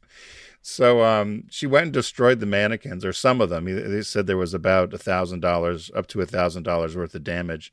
So 0.60 1.02
um, 1.02 1.44
she 1.48 1.66
went 1.66 1.84
and 1.84 1.92
destroyed 1.92 2.40
the 2.40 2.46
mannequins, 2.46 3.04
or 3.04 3.12
some 3.12 3.40
of 3.40 3.50
them. 3.50 3.64
They 3.64 4.02
said 4.02 4.26
there 4.26 4.36
was 4.36 4.52
about 4.52 4.92
a 4.92 4.98
thousand 4.98 5.40
dollars, 5.40 5.90
up 5.94 6.06
to 6.08 6.20
a 6.20 6.26
thousand 6.26 6.64
dollars 6.64 6.96
worth 6.96 7.14
of 7.14 7.24
damage, 7.24 7.72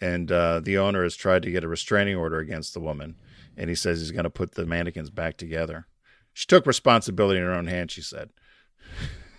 and 0.00 0.32
uh, 0.32 0.60
the 0.60 0.78
owner 0.78 1.02
has 1.02 1.16
tried 1.16 1.42
to 1.42 1.50
get 1.50 1.64
a 1.64 1.68
restraining 1.68 2.16
order 2.16 2.38
against 2.38 2.74
the 2.74 2.80
woman, 2.80 3.16
and 3.56 3.68
he 3.68 3.76
says 3.76 4.00
he's 4.00 4.10
going 4.10 4.24
to 4.24 4.30
put 4.30 4.52
the 4.52 4.66
mannequins 4.66 5.10
back 5.10 5.36
together. 5.36 5.86
She 6.34 6.46
took 6.46 6.66
responsibility 6.66 7.38
in 7.38 7.46
her 7.46 7.54
own 7.54 7.68
hand, 7.68 7.90
She 7.90 8.02
said. 8.02 8.30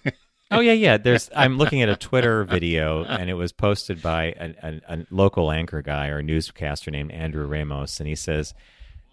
Oh 0.52 0.60
yeah, 0.60 0.74
yeah. 0.74 0.98
There's. 0.98 1.30
I'm 1.36 1.58
looking 1.58 1.82
at 1.82 1.90
a 1.90 1.96
Twitter 1.96 2.44
video, 2.44 3.04
and 3.04 3.32
it 3.32 3.34
was 3.34 3.52
posted 3.52 4.00
by 4.00 4.25
a, 4.40 4.54
a, 4.62 4.82
a, 4.88 5.06
local 5.10 5.52
anchor 5.52 5.82
guy 5.82 6.10
or 6.10 6.22
newscaster 6.22 6.92
named 6.92 7.12
Andrew 7.12 7.48
Ramos, 7.48 8.00
and 8.00 8.08
he 8.08 8.14
says, 8.14 8.54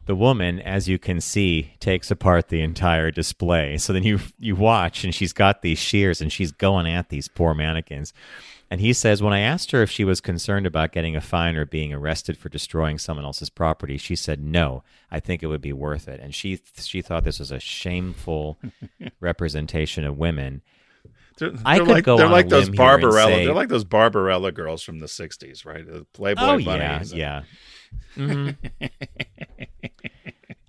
"The 0.04 0.14
woman, 0.14 0.60
as 0.60 0.90
you 0.90 0.98
can 0.98 1.22
see, 1.22 1.72
takes 1.80 2.10
apart 2.10 2.48
the 2.48 2.60
entire 2.60 3.10
display. 3.10 3.78
So 3.78 3.94
then 3.94 4.02
you 4.02 4.20
you 4.38 4.54
watch, 4.54 5.04
and 5.04 5.14
she's 5.14 5.32
got 5.32 5.62
these 5.62 5.78
shears, 5.78 6.20
and 6.20 6.30
she's 6.30 6.52
going 6.52 6.86
at 6.86 7.08
these 7.08 7.28
poor 7.28 7.54
mannequins." 7.54 8.12
And 8.72 8.80
he 8.80 8.94
says, 8.94 9.22
when 9.22 9.34
I 9.34 9.40
asked 9.40 9.70
her 9.72 9.82
if 9.82 9.90
she 9.90 10.02
was 10.02 10.22
concerned 10.22 10.64
about 10.64 10.92
getting 10.92 11.14
a 11.14 11.20
fine 11.20 11.56
or 11.56 11.66
being 11.66 11.92
arrested 11.92 12.38
for 12.38 12.48
destroying 12.48 12.96
someone 12.96 13.26
else's 13.26 13.50
property, 13.50 13.98
she 13.98 14.16
said, 14.16 14.42
"No, 14.42 14.82
I 15.10 15.20
think 15.20 15.42
it 15.42 15.48
would 15.48 15.60
be 15.60 15.74
worth 15.74 16.08
it." 16.08 16.20
And 16.20 16.34
she 16.34 16.58
she 16.78 17.02
thought 17.02 17.22
this 17.22 17.38
was 17.38 17.50
a 17.50 17.60
shameful 17.60 18.58
representation 19.20 20.04
of 20.04 20.16
women 20.16 20.62
they're, 21.36 21.52
I 21.66 21.80
could 21.80 21.88
like, 21.88 22.04
go 22.04 22.16
they're 22.16 22.28
like 22.28 22.48
those 22.48 22.70
Barbarella. 22.70 23.30
Say, 23.30 23.44
they're 23.44 23.54
like 23.54 23.68
those 23.68 23.84
Barbarella 23.84 24.52
girls 24.52 24.82
from 24.82 25.00
the 25.00 25.06
'60s, 25.06 25.66
right? 25.66 25.86
The 25.86 26.06
Playboy 26.14 26.42
oh, 26.42 26.64
bunnies. 26.64 27.12
Yeah, 27.12 27.42
yeah. 27.42 27.42
Mm-hmm. 28.16 28.86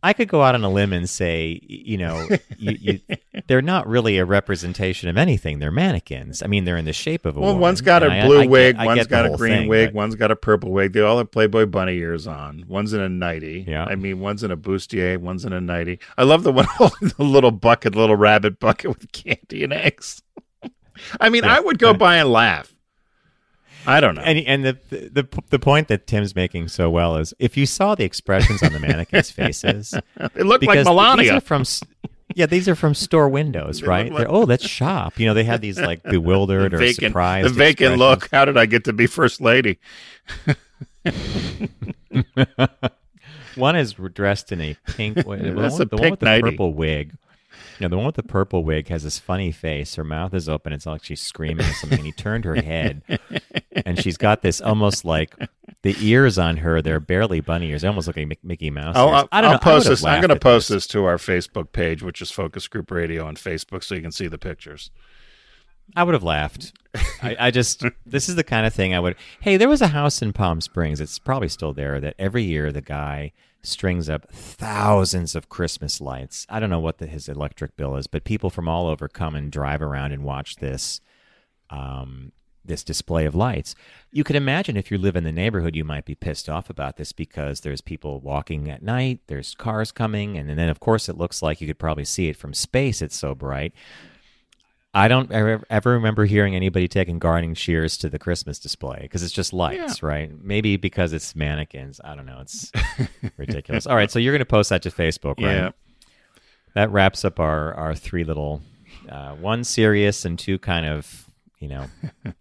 I 0.03 0.11
could 0.11 0.27
go 0.27 0.41
out 0.41 0.55
on 0.55 0.63
a 0.65 0.69
limb 0.69 0.91
and 0.91 1.09
say, 1.09 1.57
you 1.63 1.97
know, 1.97 2.27
you, 2.57 2.77
you, 2.81 2.99
they're 3.47 3.61
not 3.61 3.87
really 3.87 4.17
a 4.17 4.25
representation 4.25 5.09
of 5.09 5.17
anything. 5.17 5.59
They're 5.59 5.71
mannequins. 5.71 6.41
I 6.41 6.47
mean, 6.47 6.65
they're 6.65 6.77
in 6.77 6.85
the 6.85 6.93
shape 6.93 7.25
of 7.25 7.35
a. 7.35 7.39
Well, 7.39 7.49
woman. 7.49 7.61
one's 7.61 7.81
got 7.81 8.03
a 8.03 8.07
blue 8.25 8.41
I, 8.41 8.47
wig, 8.47 8.77
get, 8.77 8.85
one's 8.85 9.07
got 9.07 9.25
a 9.25 9.35
green 9.35 9.51
thing, 9.51 9.67
wig, 9.67 9.89
but... 9.89 9.95
one's 9.95 10.15
got 10.15 10.31
a 10.31 10.35
purple 10.35 10.71
wig. 10.71 10.93
They 10.93 11.01
all 11.01 11.17
have 11.17 11.31
Playboy 11.31 11.65
bunny 11.65 11.97
ears 11.97 12.27
on. 12.27 12.65
One's 12.67 12.93
in 12.93 13.01
a 13.01 13.09
nightie. 13.09 13.65
Yeah. 13.67 13.85
I 13.85 13.95
mean, 13.95 14.19
one's 14.19 14.43
in 14.43 14.51
a 14.51 14.57
bustier, 14.57 15.17
one's 15.17 15.45
in 15.45 15.53
a 15.53 15.61
nightie. 15.61 15.99
I 16.17 16.23
love 16.23 16.43
the 16.43 16.53
one 16.53 16.65
holding 16.69 17.11
the 17.17 17.23
little 17.23 17.51
bucket, 17.51 17.95
little 17.95 18.15
rabbit 18.15 18.59
bucket 18.59 18.89
with 18.89 19.11
candy 19.11 19.63
and 19.63 19.73
eggs. 19.73 20.21
I 21.19 21.29
mean, 21.29 21.43
yeah. 21.43 21.57
I 21.57 21.59
would 21.59 21.79
go 21.79 21.93
by 21.93 22.17
and 22.17 22.31
laugh. 22.31 22.73
I 23.85 23.99
don't 23.99 24.15
know. 24.15 24.21
And 24.21 24.39
and 24.39 24.65
the, 24.65 24.77
the 24.89 25.27
the 25.49 25.59
point 25.59 25.87
that 25.89 26.07
Tim's 26.07 26.35
making 26.35 26.69
so 26.69 26.89
well 26.89 27.17
is 27.17 27.33
if 27.39 27.57
you 27.57 27.65
saw 27.65 27.95
the 27.95 28.03
expressions 28.03 28.63
on 28.63 28.71
the 28.71 28.79
mannequins' 28.79 29.31
faces, 29.31 29.93
it 30.17 30.45
looked 30.45 30.65
like 30.65 30.83
Melania. 30.85 31.23
These 31.23 31.31
are 31.31 31.41
from 31.41 31.65
yeah, 32.35 32.45
these 32.45 32.67
are 32.69 32.75
from 32.75 32.93
store 32.93 33.29
windows, 33.29 33.83
right? 33.83 34.11
Like, 34.11 34.27
oh, 34.29 34.45
that's 34.45 34.67
shop. 34.67 35.19
You 35.19 35.25
know, 35.27 35.33
they 35.33 35.43
have 35.43 35.61
these 35.61 35.79
like 35.79 36.03
bewildered 36.09 36.73
or 36.73 36.93
surprised. 36.93 37.49
The 37.49 37.53
vacant 37.53 37.97
look. 37.97 38.29
How 38.31 38.45
did 38.45 38.57
I 38.57 38.65
get 38.65 38.85
to 38.85 38.93
be 38.93 39.07
first 39.07 39.41
lady? 39.41 39.79
one 43.55 43.75
is 43.75 43.93
dressed 43.93 44.51
in 44.51 44.61
a 44.61 44.77
pink. 44.87 45.15
That's 45.15 45.25
the, 45.25 45.29
one, 45.29 45.39
a 45.39 45.45
the 45.45 45.55
pink 45.55 46.01
one 46.01 46.11
with 46.11 46.19
the 46.19 46.41
purple 46.41 46.73
wig 46.73 47.17
know, 47.83 47.89
the 47.89 47.97
one 47.97 48.05
with 48.07 48.15
the 48.15 48.23
purple 48.23 48.63
wig 48.63 48.87
has 48.87 49.03
this 49.03 49.19
funny 49.19 49.51
face. 49.51 49.95
Her 49.95 50.03
mouth 50.03 50.33
is 50.33 50.49
open. 50.49 50.73
It's 50.73 50.85
like 50.85 51.03
she's 51.03 51.21
screaming 51.21 51.65
or 51.65 51.73
something. 51.73 51.99
And 51.99 52.05
he 52.05 52.11
turned 52.11 52.45
her 52.45 52.55
head, 52.55 53.01
and 53.85 54.01
she's 54.01 54.17
got 54.17 54.41
this 54.41 54.61
almost 54.61 55.05
like 55.05 55.35
the 55.83 55.95
ears 55.99 56.39
on 56.39 56.57
her. 56.57 56.81
They're 56.81 56.99
barely 56.99 57.41
bunny 57.41 57.69
ears. 57.69 57.83
They 57.83 57.87
almost 57.87 58.07
look 58.07 58.17
like 58.17 58.39
Mickey 58.43 58.71
Mouse. 58.71 58.95
Oh, 58.97 59.09
I'll, 59.09 59.29
I 59.31 59.41
don't 59.41 59.51
I'll 59.51 59.57
know. 59.57 59.59
Post 59.59 59.87
this. 59.87 60.03
I'm 60.03 60.21
going 60.21 60.29
to 60.29 60.39
post 60.39 60.69
this. 60.69 60.85
this 60.85 60.87
to 60.87 61.05
our 61.05 61.17
Facebook 61.17 61.71
page, 61.71 62.01
which 62.01 62.21
is 62.21 62.31
Focus 62.31 62.67
Group 62.67 62.89
Radio 62.89 63.25
on 63.25 63.35
Facebook, 63.35 63.83
so 63.83 63.93
you 63.93 64.01
can 64.01 64.11
see 64.11 64.27
the 64.27 64.37
pictures. 64.37 64.89
I 65.95 66.03
would 66.03 66.13
have 66.13 66.23
laughed. 66.23 66.73
I, 67.21 67.35
I, 67.39 67.51
just 67.51 67.83
this 68.05 68.29
is 68.29 68.35
the 68.35 68.43
kind 68.43 68.65
of 68.65 68.73
thing 68.73 68.93
I 68.93 68.99
would. 68.99 69.15
Hey, 69.41 69.57
there 69.57 69.69
was 69.69 69.81
a 69.81 69.87
house 69.87 70.21
in 70.21 70.33
Palm 70.33 70.61
Springs. 70.61 71.01
It's 71.01 71.19
probably 71.19 71.49
still 71.49 71.73
there. 71.73 71.99
That 71.99 72.15
every 72.17 72.43
year 72.43 72.71
the 72.71 72.81
guy 72.81 73.33
strings 73.61 74.09
up 74.09 74.29
thousands 74.31 75.35
of 75.35 75.49
Christmas 75.49 75.99
lights. 75.99 76.45
I 76.49 76.59
don't 76.59 76.69
know 76.69 76.79
what 76.79 76.97
the, 76.97 77.07
his 77.07 77.27
electric 77.27 77.75
bill 77.75 77.95
is, 77.97 78.07
but 78.07 78.23
people 78.23 78.49
from 78.49 78.67
all 78.67 78.87
over 78.87 79.07
come 79.07 79.35
and 79.35 79.51
drive 79.51 79.81
around 79.81 80.11
and 80.13 80.23
watch 80.23 80.57
this 80.57 81.01
um, 81.69 82.31
this 82.65 82.83
display 82.83 83.25
of 83.25 83.35
lights. 83.35 83.75
You 84.11 84.23
could 84.23 84.35
imagine 84.35 84.77
if 84.77 84.91
you 84.91 84.97
live 84.97 85.15
in 85.15 85.23
the 85.23 85.31
neighborhood, 85.31 85.75
you 85.75 85.83
might 85.83 86.05
be 86.05 86.15
pissed 86.15 86.49
off 86.49 86.69
about 86.69 86.97
this 86.97 87.11
because 87.11 87.61
there's 87.61 87.81
people 87.81 88.19
walking 88.21 88.69
at 88.69 88.83
night, 88.83 89.21
there's 89.27 89.55
cars 89.55 89.91
coming, 89.91 90.37
and 90.37 90.49
then 90.49 90.69
of 90.69 90.79
course 90.79 91.09
it 91.09 91.17
looks 91.17 91.41
like 91.41 91.61
you 91.61 91.67
could 91.67 91.79
probably 91.79 92.05
see 92.05 92.29
it 92.29 92.37
from 92.37 92.53
space. 92.53 93.01
It's 93.01 93.15
so 93.15 93.35
bright. 93.35 93.73
I 94.95 95.07
don't 95.07 95.31
ever, 95.31 95.63
ever 95.71 95.91
remember 95.91 96.25
hearing 96.25 96.55
anybody 96.55 96.87
taking 96.87 97.17
gardening 97.17 97.55
shears 97.55 97.97
to 97.97 98.09
the 98.09 98.19
Christmas 98.19 98.59
display 98.59 98.99
because 99.01 99.23
it's 99.23 99.33
just 99.33 99.51
lights, 99.51 100.01
yeah. 100.03 100.07
right? 100.07 100.43
Maybe 100.43 100.77
because 100.77 101.13
it's 101.13 101.35
mannequins. 101.35 101.99
I 102.03 102.15
don't 102.15 102.27
know. 102.27 102.41
It's 102.41 102.71
ridiculous. 103.37 103.87
All 103.87 103.95
right, 103.95 104.11
so 104.11 104.19
you're 104.19 104.33
going 104.33 104.39
to 104.39 104.45
post 104.45 104.69
that 104.69 104.83
to 104.83 104.91
Facebook, 104.91 105.41
right? 105.41 105.55
Yeah. 105.55 105.71
That 106.75 106.91
wraps 106.91 107.25
up 107.25 107.39
our 107.39 107.73
our 107.73 107.95
three 107.95 108.23
little, 108.23 108.61
uh, 109.09 109.33
one 109.33 109.63
serious 109.63 110.25
and 110.25 110.37
two 110.37 110.59
kind 110.59 110.85
of 110.85 111.27
you 111.63 111.69
know, 111.69 111.85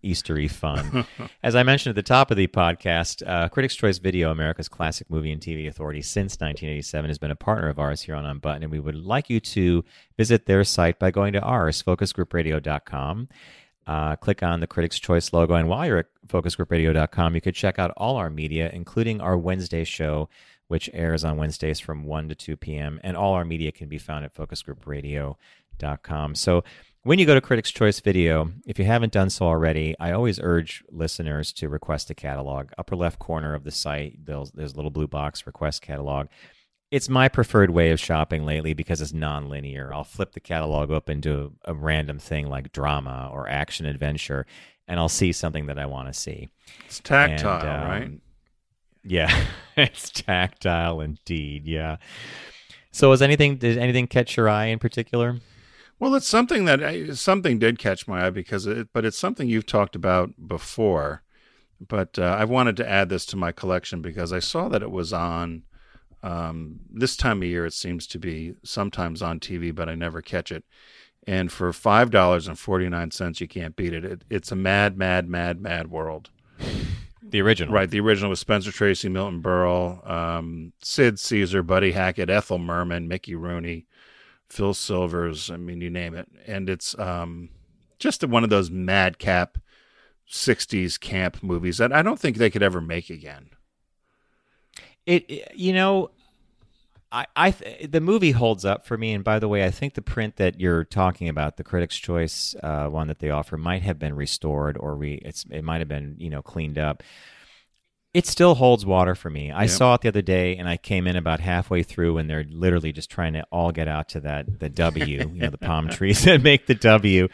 Eastery 0.04 0.50
fun. 0.50 1.06
As 1.44 1.54
I 1.54 1.62
mentioned 1.62 1.92
at 1.92 1.94
the 1.94 2.02
top 2.02 2.32
of 2.32 2.37
the 2.37 2.48
podcast, 2.48 3.22
uh, 3.24 3.48
Critics' 3.48 3.76
Choice 3.76 3.98
Video, 3.98 4.32
America's 4.32 4.68
classic 4.68 5.08
movie 5.08 5.30
and 5.30 5.40
TV 5.40 5.68
authority 5.68 6.02
since 6.02 6.32
1987, 6.32 7.08
has 7.08 7.18
been 7.18 7.30
a 7.30 7.37
partner 7.37 7.68
of 7.68 7.78
ours 7.78 8.02
here 8.02 8.16
on 8.16 8.26
Unbutton, 8.26 8.64
and 8.64 8.72
we 8.72 8.80
would 8.80 8.96
like 8.96 9.30
you 9.30 9.38
to 9.38 9.85
visit 10.18 10.46
their 10.46 10.64
site 10.64 10.98
by 10.98 11.12
going 11.12 11.32
to 11.35 11.40
ours, 11.40 11.80
focusgroupradio.com. 11.80 13.28
Uh, 13.87 14.16
click 14.16 14.42
on 14.42 14.58
the 14.58 14.66
Critics' 14.66 14.98
Choice 14.98 15.32
logo, 15.32 15.54
and 15.54 15.68
while 15.68 15.87
you're 15.87 15.98
at 15.98 16.06
focusgroupradio.com, 16.26 17.37
you 17.37 17.40
could 17.40 17.54
check 17.54 17.78
out 17.78 17.92
all 17.96 18.16
our 18.16 18.28
media, 18.28 18.70
including 18.72 19.20
our 19.20 19.38
Wednesday 19.38 19.85
show, 19.85 20.28
which 20.66 20.90
airs 20.92 21.24
on 21.24 21.37
Wednesdays 21.37 21.78
from 21.78 22.04
1 22.04 22.28
to 22.28 22.35
2 22.35 22.56
p.m., 22.56 22.98
and 23.04 23.16
all 23.16 23.35
our 23.35 23.44
media 23.44 23.70
can 23.70 23.88
be 23.88 23.98
found 23.98 24.24
at 24.24 24.35
focusgroupradio.com. 24.35 26.35
So, 26.35 26.64
when 27.05 27.19
you 27.19 27.27
go 27.27 27.35
to 27.35 27.41
Critics' 27.41 27.71
Choice 27.71 27.99
Video, 28.01 28.53
if 28.65 28.79
you 28.79 28.85
haven't 28.85 29.12
done 29.12 29.29
so 29.29 29.47
already, 29.47 29.97
I 29.99 30.12
always 30.12 30.38
urge 30.41 30.85
listeners 30.91 31.53
to 31.55 31.69
request 31.69 32.11
a 32.11 32.15
catalog. 32.15 32.71
Upper 32.79 32.95
left 32.95 33.19
corner 33.19 33.55
of 33.55 33.65
the 33.65 33.73
site, 33.73 34.25
there's, 34.25 34.53
there's 34.53 34.73
a 34.73 34.77
little 34.77 34.91
blue 34.91 35.09
box, 35.09 35.47
request 35.47 35.83
catalog. 35.83 36.29
It's 36.93 37.09
my 37.09 37.29
preferred 37.29 37.71
way 37.71 37.91
of 37.91 37.99
shopping 37.99 38.45
lately 38.45 38.75
because 38.75 39.01
it's 39.01 39.12
non-linear. 39.12 39.93
I'll 39.93 40.05
flip 40.05 40.33
the 40.33 40.41
catalog 40.41 40.93
up 40.93 41.11
into 41.11 41.53
a 41.65 41.75
random 41.75 42.19
thing 42.19 42.49
like 42.49 42.71
drama 42.71 43.31
or 43.33 43.49
action 43.49 43.87
adventure, 43.87 44.47
and 44.87 45.01
I'll 45.01 45.09
see 45.09 45.33
something 45.33 45.67
that 45.67 45.79
I 45.79 45.87
want 45.87 46.09
to 46.09 46.15
see. 46.15 46.51
It's 46.85 47.01
tactile, 47.01 47.61
and, 47.61 47.69
um, 47.69 47.88
right? 47.88 48.21
Yeah, 49.03 49.45
it's 49.77 50.11
tactile 50.11 51.01
indeed. 51.01 51.67
Yeah. 51.67 51.97
So, 52.93 53.09
was 53.09 53.23
anything 53.23 53.57
did 53.57 53.79
anything 53.79 54.07
catch 54.07 54.37
your 54.37 54.51
eye 54.51 54.67
in 54.67 54.79
particular? 54.79 55.41
Well, 56.03 56.17
it's 56.17 56.27
something 56.27 56.65
that 56.65 57.17
something 57.17 57.61
did 57.61 57.79
catch 57.79 58.09
my 58.09 58.27
eye 58.27 58.31
because 58.31 58.67
it, 58.67 58.88
but 58.93 59.05
it's 59.05 59.17
something 59.17 59.49
you've 59.49 59.67
talked 59.67 59.95
about 59.95 60.49
before. 60.49 61.23
But 61.81 62.19
uh, 62.19 62.37
I 62.41 62.45
wanted 62.45 62.77
to 62.79 62.91
add 62.91 63.09
this 63.09 63.25
to 63.27 63.37
my 63.37 63.53
collection 63.53 64.03
because 64.03 64.33
I 64.33 64.41
saw 64.41 64.69
that 64.71 64.83
it 64.83 64.91
was 64.91 65.12
on 65.12 65.62
um, 66.25 66.81
this 66.91 67.17
time 67.17 67.41
of 67.41 67.47
year. 67.47 67.65
It 67.67 67.73
seems 67.73 68.09
to 68.09 68.19
be 68.19 68.55
sometimes 68.65 69.23
on 69.23 69.38
TV, 69.38 69.73
but 69.73 69.88
I 69.88 69.95
never 69.95 70.21
catch 70.21 70.51
it. 70.51 70.65
And 71.25 71.53
for 71.53 71.73
five 71.73 72.11
dollars 72.11 72.49
and 72.49 72.59
forty 72.59 72.88
nine 72.88 73.12
cents, 73.12 73.41
you 73.41 73.47
can't 73.47 73.77
beat 73.77 73.93
it. 73.93 74.05
it. 74.05 74.25
It's 74.29 74.51
a 74.51 74.57
mad, 74.57 74.99
mad, 74.99 75.29
mad, 75.29 75.61
mad 75.61 75.88
world. 75.88 76.31
The 77.23 77.41
original. 77.43 77.73
Right, 77.73 77.88
the 77.88 78.01
original 78.01 78.31
was 78.31 78.41
Spencer 78.41 78.73
Tracy, 78.73 79.09
Milton 79.09 79.41
Berle, 79.41 80.05
um, 80.11 80.73
Sid 80.83 81.21
Caesar, 81.21 81.62
Buddy 81.62 81.93
Hackett, 81.93 82.29
Ethel 82.29 82.59
Merman, 82.59 83.07
Mickey 83.07 83.37
Rooney, 83.37 83.87
Phil 84.53 84.75
Silvers. 84.75 85.51
I 85.51 85.57
mean, 85.57 85.81
you 85.81 85.88
name 85.88 86.15
it. 86.15 86.29
And 86.47 86.69
it's 86.69 86.97
um, 86.99 87.49
just 87.99 88.23
one 88.23 88.45
of 88.45 88.51
those 88.51 88.71
madcap 88.71 89.57
60s 90.31 91.01
camp 91.01 91.43
movies 91.43 91.79
that 91.79 91.91
I 91.91 92.03
don't 92.03 92.21
think 92.21 92.37
they 92.37 92.51
could 92.51 92.62
ever 92.62 92.83
make 92.83 93.09
again. 93.09 93.49
It, 95.07 95.25
it 95.31 95.53
you 95.55 95.73
know, 95.73 96.11
I, 97.11 97.27
I 97.35 97.51
th- 97.53 97.91
the 97.91 98.03
movie 98.03 98.33
holds 98.33 98.67
up 98.67 98.85
for 98.85 98.99
me. 98.99 99.15
And 99.15 99.25
by 99.25 99.38
the 99.38 99.49
way, 99.49 99.65
I 99.65 99.71
think 99.71 99.95
the 99.95 100.03
print 100.03 100.37
that 100.37 100.61
you're 100.61 100.85
talking 100.85 101.31
about, 101.31 101.57
the 101.57 101.65
Critics' 101.65 101.97
Choice 101.97 102.55
uh, 102.62 102.88
one 102.88 103.09
that 103.09 103.21
they 103.21 103.31
offer, 103.31 103.57
might 103.57 103.83
have 103.83 103.99
been 103.99 104.15
restored 104.15 104.77
or 104.79 104.95
re. 104.95 105.15
It's 105.25 105.47
it 105.51 105.65
might 105.65 105.79
have 105.79 105.88
been 105.88 106.17
you 106.19 106.29
know 106.29 106.43
cleaned 106.43 106.79
up. 106.79 107.03
It 108.14 108.27
still 108.27 108.57
holds 108.57 108.85
water 108.85 109.14
for 109.14 109.31
me. 109.31 109.51
I 109.51 109.62
Yep. 109.62 109.70
saw 109.70 109.94
it 109.94 110.03
the 110.03 110.09
other 110.09 110.20
day, 110.22 110.57
and 110.57 110.68
I 110.68 110.77
came 110.77 111.07
in 111.07 111.16
about 111.16 111.40
halfway 111.40 111.83
through, 111.83 112.18
and 112.18 112.29
they're 112.29 112.44
literally 112.51 112.92
just 112.92 113.11
trying 113.11 113.33
to 113.33 113.42
all 113.51 113.72
get 113.72 113.88
out 113.88 114.11
to 114.11 114.20
that 114.20 114.59
the 114.61 114.68
W, 114.68 115.31
you 115.33 115.40
know, 115.40 115.48
the 115.51 115.57
palm 115.70 115.88
trees 115.88 116.25
that 116.25 116.42
make 116.42 116.66
the 116.66 116.75
W. 116.75 117.29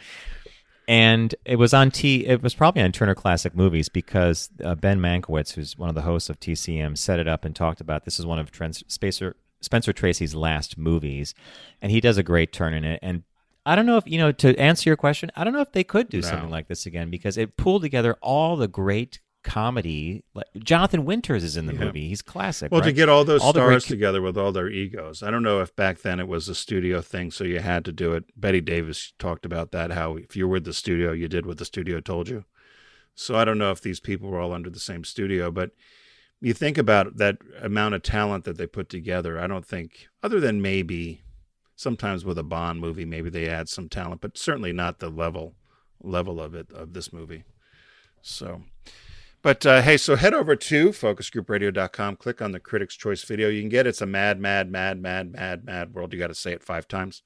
And 0.87 1.35
it 1.45 1.57
was 1.57 1.73
on 1.73 1.91
T. 1.91 2.25
It 2.25 2.41
was 2.41 2.55
probably 2.55 2.81
on 2.81 2.91
Turner 2.91 3.13
Classic 3.13 3.55
Movies 3.55 3.89
because 3.89 4.49
uh, 4.63 4.73
Ben 4.73 4.99
Mankiewicz, 4.99 5.53
who's 5.53 5.77
one 5.77 5.89
of 5.89 5.95
the 5.95 6.01
hosts 6.01 6.29
of 6.29 6.39
TCM, 6.39 6.97
set 6.97 7.19
it 7.19 7.27
up 7.27 7.45
and 7.45 7.55
talked 7.55 7.79
about 7.81 8.05
this 8.05 8.19
is 8.19 8.25
one 8.25 8.39
of 8.39 8.49
Trent 8.51 8.81
Spacer, 8.87 9.35
Spencer 9.61 9.93
Tracy's 9.93 10.33
last 10.33 10.77
movies, 10.77 11.35
and 11.81 11.91
he 11.91 11.99
does 12.01 12.17
a 12.17 12.23
great 12.23 12.51
turn 12.51 12.73
in 12.73 12.85
it. 12.85 12.99
And 13.03 13.21
I 13.67 13.75
don't 13.75 13.85
know 13.85 13.97
if 13.97 14.07
you 14.07 14.17
know 14.17 14.31
to 14.31 14.55
answer 14.57 14.89
your 14.89 14.97
question. 14.97 15.29
I 15.35 15.43
don't 15.43 15.53
know 15.53 15.61
if 15.61 15.73
they 15.73 15.83
could 15.83 16.09
do 16.09 16.21
No. 16.21 16.27
something 16.27 16.49
like 16.49 16.69
this 16.69 16.85
again 16.87 17.11
because 17.11 17.37
it 17.37 17.55
pulled 17.57 17.83
together 17.83 18.15
all 18.21 18.55
the 18.55 18.67
great 18.69 19.19
comedy. 19.49 20.23
Like, 20.35 20.45
Jonathan 20.59 21.05
Winters 21.05 21.43
is 21.43 21.57
in 21.57 21.65
the 21.65 21.73
Yeah. 21.73 21.85
movie. 21.85 22.07
He's 22.07 22.21
classic. 22.21 22.71
Well, 22.71 22.81
to 22.81 22.91
get 22.91 23.09
all 23.09 23.25
those 23.25 23.41
All 23.41 23.51
stars 23.51 23.85
great- 23.85 23.95
together 23.95 24.21
with 24.21 24.37
all 24.37 24.51
their 24.51 24.69
egos. 24.69 25.23
I 25.23 25.31
don't 25.31 25.41
know 25.43 25.59
if 25.61 25.75
back 25.75 26.01
then 26.01 26.19
it 26.19 26.27
was 26.27 26.47
a 26.47 26.55
studio 26.55 27.01
thing, 27.01 27.31
so 27.31 27.43
you 27.43 27.59
had 27.59 27.83
to 27.85 27.91
do 27.91 28.13
it. 28.13 28.25
Bette 28.39 28.61
Davis 28.61 29.13
talked 29.17 29.45
about 29.45 29.71
that, 29.71 29.91
how 29.91 30.17
if 30.17 30.35
you 30.35 30.47
were 30.47 30.53
with 30.53 30.65
the 30.65 30.73
studio, 30.73 31.11
you 31.11 31.27
did 31.27 31.45
what 31.45 31.57
the 31.57 31.65
studio 31.65 31.99
told 31.99 32.29
you. 32.29 32.45
So 33.15 33.35
I 33.35 33.43
don't 33.43 33.57
know 33.57 33.71
if 33.71 33.81
these 33.81 33.99
people 33.99 34.29
were 34.29 34.39
all 34.39 34.53
under 34.53 34.69
the 34.69 34.79
same 34.79 35.03
studio, 35.03 35.49
but 35.51 35.71
you 36.39 36.53
think 36.53 36.77
about 36.77 37.17
that 37.17 37.37
amount 37.59 37.95
of 37.95 38.03
talent 38.03 38.45
that 38.45 38.57
they 38.57 38.67
put 38.67 38.87
together. 38.87 39.39
I 39.39 39.47
don't 39.47 39.65
think, 39.65 40.07
other 40.23 40.39
than 40.39 40.61
maybe 40.61 41.21
sometimes 41.75 42.23
with 42.23 42.37
a 42.37 42.43
Bond 42.43 42.79
movie, 42.79 43.05
maybe 43.05 43.29
they 43.29 43.49
add 43.49 43.67
some 43.67 43.89
talent, 43.89 44.21
but 44.21 44.37
certainly 44.37 44.71
not 44.71 44.99
the 44.99 45.09
level 45.09 45.55
level 46.01 46.39
of 46.39 46.53
it 46.55 46.71
of 46.71 46.93
this 46.93 47.11
movie. 47.11 47.43
So, 48.21 48.63
but 49.41 49.65
uh, 49.65 49.81
hey, 49.81 49.97
so 49.97 50.15
head 50.15 50.33
over 50.33 50.55
to 50.55 50.89
focusgroupradio.com, 50.89 52.17
click 52.17 52.41
on 52.41 52.51
the 52.51 52.59
Critics' 52.59 52.95
Choice 52.95 53.23
video. 53.23 53.49
You 53.49 53.61
can 53.61 53.69
get 53.69 53.87
it's 53.87 54.01
a 54.01 54.05
mad, 54.05 54.39
mad, 54.39 54.71
mad, 54.71 55.01
mad, 55.01 55.31
mad, 55.31 55.65
mad 55.65 55.93
world. 55.93 56.13
You 56.13 56.19
got 56.19 56.27
to 56.27 56.35
say 56.35 56.51
it 56.51 56.63
five 56.63 56.87
times. 56.87 57.21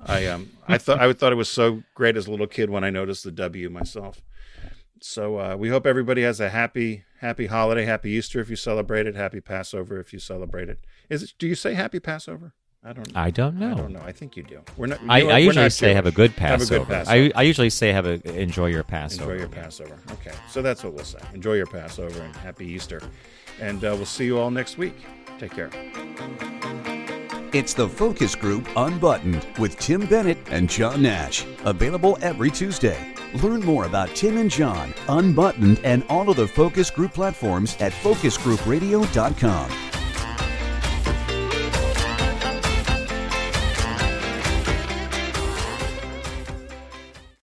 I 0.00 0.26
um 0.26 0.50
I 0.66 0.78
thought 0.78 1.00
I 1.00 1.12
thought 1.12 1.32
it 1.32 1.36
was 1.36 1.48
so 1.48 1.82
great 1.94 2.16
as 2.16 2.26
a 2.26 2.30
little 2.30 2.46
kid 2.46 2.70
when 2.70 2.84
I 2.84 2.90
noticed 2.90 3.24
the 3.24 3.30
W 3.32 3.70
myself. 3.70 4.22
So 5.00 5.38
uh, 5.38 5.56
we 5.56 5.68
hope 5.68 5.86
everybody 5.86 6.22
has 6.22 6.40
a 6.40 6.50
happy 6.50 7.04
happy 7.20 7.46
holiday, 7.46 7.84
happy 7.84 8.10
Easter 8.10 8.40
if 8.40 8.50
you 8.50 8.56
celebrate 8.56 9.06
it, 9.06 9.14
happy 9.14 9.40
Passover 9.40 10.00
if 10.00 10.12
you 10.12 10.18
celebrate 10.18 10.68
it. 10.68 10.80
Is 11.08 11.22
it? 11.22 11.34
Do 11.38 11.46
you 11.46 11.54
say 11.54 11.74
happy 11.74 12.00
Passover? 12.00 12.54
I 12.86 12.92
don't. 12.92 13.16
I 13.16 13.30
don't 13.30 13.58
know. 13.58 13.72
I 13.72 13.74
don't 13.74 13.92
know. 13.92 14.02
I 14.04 14.12
think 14.12 14.36
you 14.36 14.42
do. 14.42 14.60
We're 14.76 14.88
not. 14.88 15.00
I, 15.08 15.22
know, 15.22 15.30
I 15.30 15.38
usually 15.38 15.64
not 15.64 15.72
say 15.72 15.86
Jewish. 15.86 15.96
have 15.96 16.06
a 16.06 16.10
good 16.10 16.36
Passover. 16.36 16.74
Have 16.74 16.82
a 16.82 16.86
good 16.86 16.94
Passover. 16.94 17.32
I, 17.32 17.32
I 17.34 17.42
usually 17.42 17.70
say 17.70 17.92
have 17.92 18.04
a 18.04 18.38
enjoy 18.38 18.66
your 18.66 18.84
Passover. 18.84 19.32
Enjoy 19.32 19.40
your 19.40 19.48
Passover. 19.48 19.98
Okay, 20.12 20.32
so 20.50 20.60
that's 20.60 20.84
what 20.84 20.92
we'll 20.92 21.04
say. 21.04 21.18
Enjoy 21.32 21.54
your 21.54 21.66
Passover 21.66 22.20
and 22.20 22.36
happy 22.36 22.66
Easter. 22.66 23.00
And 23.58 23.82
uh, 23.84 23.94
we'll 23.96 24.04
see 24.04 24.26
you 24.26 24.38
all 24.38 24.50
next 24.50 24.76
week. 24.76 24.94
Take 25.38 25.52
care. 25.52 25.70
It's 27.54 27.72
the 27.72 27.88
Focus 27.88 28.34
Group 28.34 28.68
Unbuttoned 28.76 29.46
with 29.58 29.78
Tim 29.78 30.04
Bennett 30.06 30.38
and 30.50 30.68
John 30.68 31.02
Nash. 31.02 31.46
Available 31.64 32.18
every 32.20 32.50
Tuesday. 32.50 33.14
Learn 33.42 33.60
more 33.60 33.86
about 33.86 34.14
Tim 34.14 34.36
and 34.36 34.50
John, 34.50 34.92
Unbuttoned, 35.08 35.80
and 35.84 36.04
all 36.08 36.28
of 36.28 36.36
the 36.36 36.48
Focus 36.48 36.90
Group 36.90 37.14
platforms 37.14 37.76
at 37.80 37.92
focusgroupradio.com. 37.92 39.93